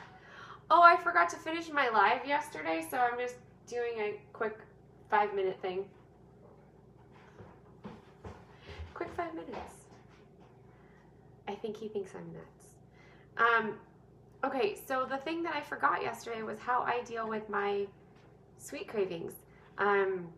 Oh, 0.73 0.81
I 0.81 0.95
forgot 0.95 1.27
to 1.31 1.36
finish 1.36 1.69
my 1.69 1.89
live 1.89 2.25
yesterday, 2.25 2.88
so 2.89 2.97
I'm 2.97 3.19
just 3.19 3.36
doing 3.67 3.99
a 3.99 4.21
quick 4.31 4.57
five 5.10 5.36
minute 5.36 5.62
thing. 5.62 5.84
Quick 8.93 9.10
five 9.17 9.34
minutes. 9.34 9.73
I 11.49 11.55
think 11.55 11.75
he 11.75 11.89
thinks 11.89 12.12
I'm 12.15 12.31
nuts. 12.31 12.67
Um, 13.38 13.79
okay, 14.45 14.79
so 14.88 15.05
the 15.05 15.17
thing 15.17 15.43
that 15.43 15.53
I 15.53 15.60
forgot 15.60 16.01
yesterday 16.01 16.41
was 16.41 16.57
how 16.57 16.84
I 16.84 17.03
deal 17.03 17.27
with 17.27 17.49
my 17.49 17.86
sweet 18.57 18.88
cravings. 18.88 19.34
Um, 19.77 20.29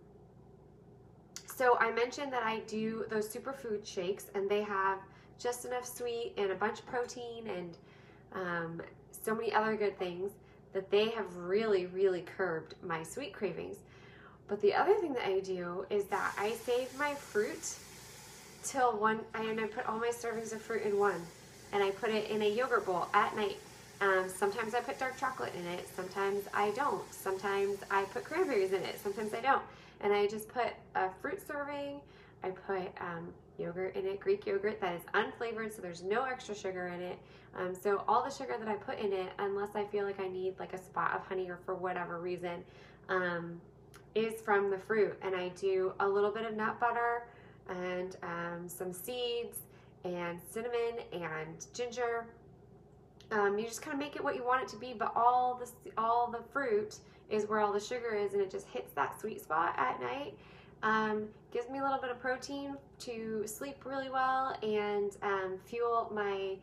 so 1.46 1.78
I 1.78 1.92
mentioned 1.92 2.34
that 2.34 2.42
I 2.42 2.62
do 2.62 3.06
those 3.08 3.30
superfood 3.30 3.86
shakes, 3.86 4.32
and 4.34 4.50
they 4.50 4.64
have 4.64 4.98
just 5.38 5.66
enough 5.66 5.86
sweet 5.86 6.34
and 6.38 6.52
a 6.52 6.56
bunch 6.56 6.80
of 6.80 6.88
protein 6.88 7.48
and 7.48 7.78
um, 8.34 8.82
so 9.24 9.34
many 9.34 9.54
other 9.54 9.76
good 9.76 9.98
things 9.98 10.32
that 10.74 10.92
they 10.92 11.10
have 11.10 11.36
really, 11.36 11.86
really 11.88 12.22
curbed 12.22 12.76
my 12.84 13.04
sweet 13.04 13.34
cravings. 13.34 13.78
But 14.48 14.62
the 14.62 14.74
other 14.74 14.94
thing 14.96 15.14
that 15.14 15.26
I 15.26 15.40
do 15.40 15.86
is 15.90 16.06
that 16.06 16.34
I 16.38 16.52
save 16.52 16.98
my 16.98 17.14
fruit 17.14 17.76
till 18.64 18.98
one, 18.98 19.20
and 19.34 19.60
I 19.60 19.68
put 19.68 19.88
all 19.88 20.00
my 20.00 20.10
servings 20.10 20.54
of 20.54 20.62
fruit 20.62 20.84
in 20.84 20.98
one 20.98 21.22
and 21.74 21.84
I 21.84 21.90
put 21.90 22.12
it 22.12 22.30
in 22.30 22.44
a 22.44 22.50
yogurt 22.50 22.86
bowl 22.86 23.08
at 23.14 23.36
night. 23.36 23.58
Um, 24.00 24.30
sometimes 24.30 24.76
I 24.76 24.80
put 24.80 25.00
dark 25.00 25.20
chocolate 25.20 25.54
in 25.56 25.66
it, 25.66 25.88
sometimes 25.94 26.44
I 26.54 26.72
don't. 26.72 27.12
Sometimes 27.12 27.80
I 27.90 28.04
put 28.06 28.24
cranberries 28.24 28.74
in 28.74 28.84
it, 28.84 29.00
sometimes 29.02 29.34
I 29.34 29.42
don't. 29.42 29.64
And 30.02 30.14
I 30.14 30.28
just 30.28 30.48
put 30.48 30.68
a 30.96 31.10
fruit 31.22 31.46
serving, 31.46 32.00
I 32.44 32.50
put 32.50 32.92
um, 33.02 33.34
yogurt 33.58 33.96
in 33.96 34.06
it, 34.06 34.20
Greek 34.20 34.46
yogurt 34.46 34.80
that 34.82 34.96
is 34.96 35.02
unflavored, 35.14 35.76
so 35.76 35.82
there's 35.82 36.04
no 36.04 36.24
extra 36.24 36.56
sugar 36.56 36.88
in 36.88 37.02
it. 37.02 37.18
Um, 37.58 37.76
so 37.76 38.04
all 38.08 38.24
the 38.24 38.32
sugar 38.32 38.56
that 38.58 38.68
I 38.68 38.76
put 38.76 39.00
in 39.00 39.14
it, 39.14 39.32
unless 39.40 39.76
I 39.76 39.86
feel 39.86 40.06
like 40.06 40.20
I 40.20 40.28
need 40.28 40.60
like 40.60 40.74
a 40.74 40.82
spot 40.82 41.14
of 41.16 41.22
honey 41.26 41.50
or 41.50 41.60
for 41.66 41.76
whatever 41.76 42.20
reason, 42.20 42.64
um, 43.10 43.62
is 44.16 44.42
from 44.42 44.70
the 44.70 44.78
fruit. 44.78 45.18
And 45.22 45.36
I 45.36 45.50
do 45.50 45.94
a 46.00 46.08
little 46.08 46.32
bit 46.32 46.46
of 46.46 46.56
nut 46.56 46.80
butter 46.80 47.28
and 47.70 48.16
um, 48.24 48.68
some 48.68 48.92
seeds 48.92 49.60
and 50.04 50.40
cinnamon 50.52 51.00
and 51.14 51.66
ginger 51.74 52.28
um, 53.34 53.58
you 53.58 53.66
just 53.66 53.82
kind 53.82 53.94
of 53.94 54.00
make 54.00 54.16
it 54.16 54.24
what 54.24 54.36
you 54.36 54.44
want 54.44 54.64
it 54.64 54.68
to 54.70 54.78
be, 54.78 54.94
but 54.94 55.12
all 55.16 55.56
the 55.56 55.92
all 55.98 56.30
the 56.30 56.42
fruit 56.52 56.98
is 57.30 57.48
where 57.48 57.60
all 57.60 57.74
the 57.74 57.80
sugar 57.80 58.14
is, 58.14 58.34
and 58.34 58.42
it 58.42 58.52
just 58.52 58.68
hits 58.68 58.94
that 58.94 59.20
sweet 59.20 59.42
spot 59.42 59.74
at 59.78 60.00
night. 60.00 60.38
Um, 60.84 61.30
gives 61.54 61.70
me 61.70 61.80
a 61.80 61.82
little 61.82 62.00
bit 62.00 62.12
of 62.12 62.20
protein 62.20 62.76
to 63.00 63.44
sleep 63.46 63.86
really 63.86 64.10
well 64.10 64.56
and 64.62 65.16
um, 65.22 65.58
fuel 65.66 66.12
my 66.14 66.58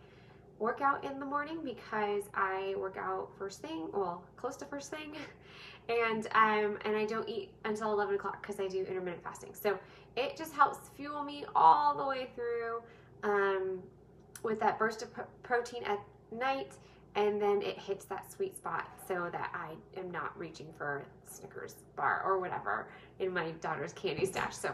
workout 0.59 1.03
in 1.05 1.19
the 1.19 1.25
morning 1.25 1.61
because 1.65 2.25
I 2.35 2.75
work 2.77 2.99
out 2.99 3.31
first 3.39 3.63
thing, 3.63 3.89
well, 3.95 4.23
close 4.37 4.57
to 4.57 4.67
first 4.67 4.91
thing, 4.91 5.17
and 5.89 6.27
um, 6.35 6.79
and 6.85 6.95
I 6.95 7.07
don't 7.07 7.29
eat 7.29 7.51
until 7.65 7.93
11 7.93 8.17
o'clock 8.17 8.43
because 8.43 8.61
I 8.61 8.69
do 8.69 8.85
intermittent 8.85 9.25
fasting. 9.25 9.55
So 9.55 9.79
it 10.17 10.37
just 10.37 10.53
helps 10.53 10.91
fuel 10.97 11.25
me 11.25 11.47
all 11.57 11.97
the 11.97 12.05
way 12.05 12.29
through 12.35 12.83
um, 13.23 13.83
with 14.43 14.61
that 14.61 14.79
burst 14.79 15.03
of 15.03 15.09
protein 15.43 15.83
at 15.85 15.99
night 16.31 16.73
and 17.15 17.41
then 17.41 17.63
it 17.63 17.79
hits 17.79 18.05
that 18.07 18.31
sweet 18.31 18.57
spot 18.57 18.89
so 19.07 19.29
that 19.33 19.51
I 19.55 19.99
am 19.99 20.11
not 20.11 20.39
reaching 20.39 20.69
for 20.77 21.05
Snickers 21.27 21.77
bar 21.97 22.23
or 22.25 22.39
whatever 22.39 22.89
in 23.19 23.33
my 23.33 23.51
daughter's 23.61 23.93
candy 23.93 24.27
stash. 24.27 24.57
So 24.57 24.71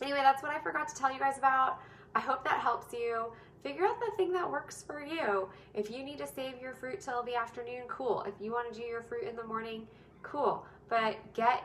anyway, 0.00 0.20
that's 0.22 0.42
what 0.42 0.52
I 0.52 0.60
forgot 0.60 0.88
to 0.88 0.94
tell 0.94 1.12
you 1.12 1.18
guys 1.18 1.38
about. 1.38 1.78
I 2.14 2.20
hope 2.20 2.44
that 2.44 2.60
helps 2.60 2.92
you. 2.92 3.32
Figure 3.62 3.84
out 3.84 4.00
the 4.00 4.16
thing 4.16 4.32
that 4.32 4.50
works 4.50 4.82
for 4.86 5.04
you. 5.04 5.48
If 5.74 5.90
you 5.90 6.02
need 6.02 6.18
to 6.18 6.26
save 6.26 6.60
your 6.60 6.74
fruit 6.74 7.00
till 7.00 7.22
the 7.24 7.34
afternoon, 7.34 7.82
cool. 7.88 8.24
If 8.26 8.34
you 8.40 8.52
want 8.52 8.72
to 8.72 8.78
do 8.78 8.86
your 8.86 9.02
fruit 9.02 9.24
in 9.28 9.36
the 9.36 9.44
morning, 9.44 9.86
cool. 10.22 10.64
But 10.88 11.16
get 11.34 11.62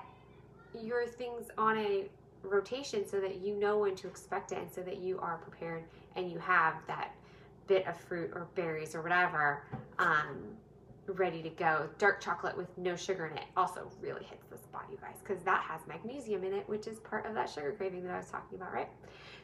your 0.73 1.07
things 1.07 1.47
on 1.57 1.77
a 1.77 2.09
rotation 2.43 3.07
so 3.07 3.19
that 3.21 3.37
you 3.37 3.55
know 3.55 3.79
when 3.79 3.95
to 3.95 4.07
expect 4.07 4.51
it 4.51 4.57
and 4.57 4.71
so 4.71 4.81
that 4.81 4.97
you 4.97 5.19
are 5.19 5.37
prepared 5.37 5.83
and 6.15 6.29
you 6.29 6.37
have 6.39 6.75
that 6.87 7.15
bit 7.67 7.87
of 7.87 7.97
fruit 7.97 8.31
or 8.33 8.47
berries 8.55 8.95
or 8.95 9.01
whatever 9.01 9.63
um, 9.99 10.37
ready 11.07 11.41
to 11.41 11.49
go. 11.49 11.87
Dark 11.97 12.21
chocolate 12.21 12.57
with 12.57 12.75
no 12.77 12.95
sugar 12.95 13.27
in 13.27 13.37
it 13.37 13.45
also 13.55 13.91
really 14.01 14.23
hits 14.23 14.45
the 14.49 14.57
spot, 14.57 14.85
you 14.91 14.97
guys, 15.01 15.15
because 15.23 15.43
that 15.43 15.61
has 15.61 15.81
magnesium 15.87 16.43
in 16.43 16.53
it, 16.53 16.67
which 16.67 16.87
is 16.87 16.99
part 16.99 17.25
of 17.25 17.33
that 17.35 17.49
sugar 17.49 17.73
craving 17.77 18.03
that 18.03 18.13
I 18.13 18.17
was 18.17 18.29
talking 18.29 18.57
about, 18.57 18.73
right? 18.73 18.89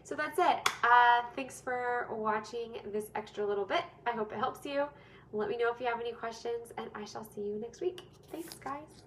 So 0.03 0.15
that's 0.15 0.39
it. 0.39 0.69
Uh, 0.83 1.21
thanks 1.35 1.61
for 1.61 2.07
watching 2.11 2.77
this 2.91 3.05
extra 3.15 3.45
little 3.45 3.65
bit. 3.65 3.83
I 4.07 4.11
hope 4.11 4.31
it 4.33 4.39
helps 4.39 4.65
you. 4.65 4.85
Let 5.33 5.49
me 5.49 5.57
know 5.57 5.71
if 5.71 5.79
you 5.79 5.87
have 5.87 6.01
any 6.01 6.11
questions, 6.11 6.73
and 6.77 6.89
I 6.95 7.05
shall 7.05 7.23
see 7.23 7.41
you 7.41 7.59
next 7.61 7.81
week. 7.81 8.01
Thanks, 8.31 8.55
guys. 8.55 9.03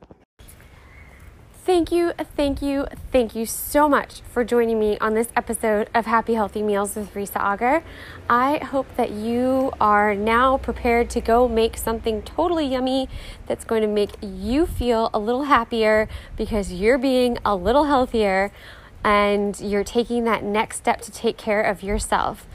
Thank 1.65 1.91
you, 1.91 2.13
thank 2.37 2.61
you, 2.61 2.85
thank 3.11 3.35
you 3.35 3.47
so 3.47 3.89
much 3.89 4.21
for 4.21 4.45
joining 4.45 4.79
me 4.79 4.99
on 4.99 5.15
this 5.15 5.29
episode 5.35 5.89
of 5.95 6.05
Happy 6.05 6.35
Healthy 6.35 6.61
Meals 6.61 6.95
with 6.95 7.15
Risa 7.15 7.41
Auger. 7.43 7.83
I 8.29 8.59
hope 8.59 8.87
that 8.99 9.13
you 9.13 9.73
are 9.81 10.15
now 10.15 10.59
prepared 10.59 11.09
to 11.09 11.23
go 11.23 11.49
make 11.49 11.79
something 11.79 12.21
totally 12.21 12.67
yummy 12.67 13.09
that's 13.47 13.65
going 13.65 13.81
to 13.81 13.89
make 13.89 14.11
you 14.21 14.67
feel 14.67 15.09
a 15.15 15.19
little 15.19 15.45
happier 15.45 16.07
because 16.37 16.71
you're 16.71 16.99
being 16.99 17.39
a 17.47 17.57
little 17.57 17.85
healthier 17.85 18.53
and 19.03 19.59
you're 19.59 19.85
taking 19.85 20.25
that 20.25 20.45
next 20.45 20.77
step 20.77 21.01
to 21.01 21.11
take 21.11 21.39
care 21.39 21.63
of 21.63 21.83
yourself. 21.83 22.47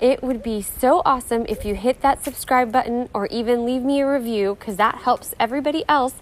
It 0.00 0.22
would 0.22 0.44
be 0.44 0.62
so 0.62 1.02
awesome 1.04 1.44
if 1.48 1.64
you 1.64 1.74
hit 1.74 2.02
that 2.02 2.24
subscribe 2.24 2.70
button 2.70 3.08
or 3.12 3.26
even 3.26 3.64
leave 3.64 3.82
me 3.82 4.00
a 4.00 4.08
review 4.08 4.56
because 4.58 4.76
that 4.76 4.96
helps 4.98 5.34
everybody 5.40 5.84
else 5.88 6.14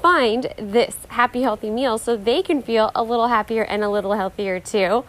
find 0.00 0.52
this 0.56 0.96
happy, 1.08 1.42
healthy 1.42 1.70
meal 1.70 1.98
so 1.98 2.16
they 2.16 2.42
can 2.42 2.62
feel 2.62 2.90
a 2.94 3.02
little 3.02 3.28
happier 3.28 3.62
and 3.62 3.82
a 3.82 3.88
little 3.88 4.14
healthier 4.14 4.60
too. 4.60 5.04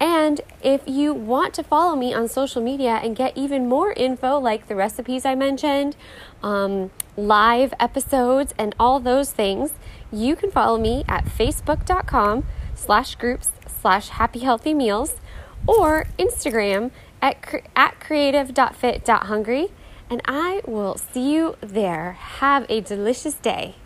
And 0.00 0.40
if 0.62 0.80
you 0.86 1.12
want 1.12 1.52
to 1.54 1.62
follow 1.62 1.94
me 1.94 2.14
on 2.14 2.26
social 2.26 2.62
media 2.62 3.00
and 3.02 3.14
get 3.14 3.36
even 3.36 3.68
more 3.68 3.92
info, 3.92 4.38
like 4.38 4.66
the 4.66 4.74
recipes 4.74 5.26
I 5.26 5.34
mentioned, 5.34 5.94
um, 6.42 6.90
live 7.18 7.74
episodes, 7.78 8.54
and 8.56 8.74
all 8.80 8.98
those 8.98 9.30
things, 9.30 9.72
you 10.10 10.36
can 10.36 10.50
follow 10.50 10.78
me 10.78 11.04
at 11.06 11.26
facebook.com 11.26 12.46
slash 12.74 13.14
groups 13.16 13.50
slash 13.80 14.08
happy 14.08 14.40
healthy 14.40 14.72
meals 14.72 15.16
or 15.66 16.06
Instagram 16.18 16.90
at, 17.20 17.36
at 17.76 18.00
creative.fit.hungry. 18.00 19.68
And 20.08 20.22
I 20.24 20.62
will 20.66 20.96
see 20.96 21.34
you 21.34 21.56
there. 21.60 22.12
Have 22.12 22.64
a 22.70 22.80
delicious 22.80 23.34
day. 23.34 23.76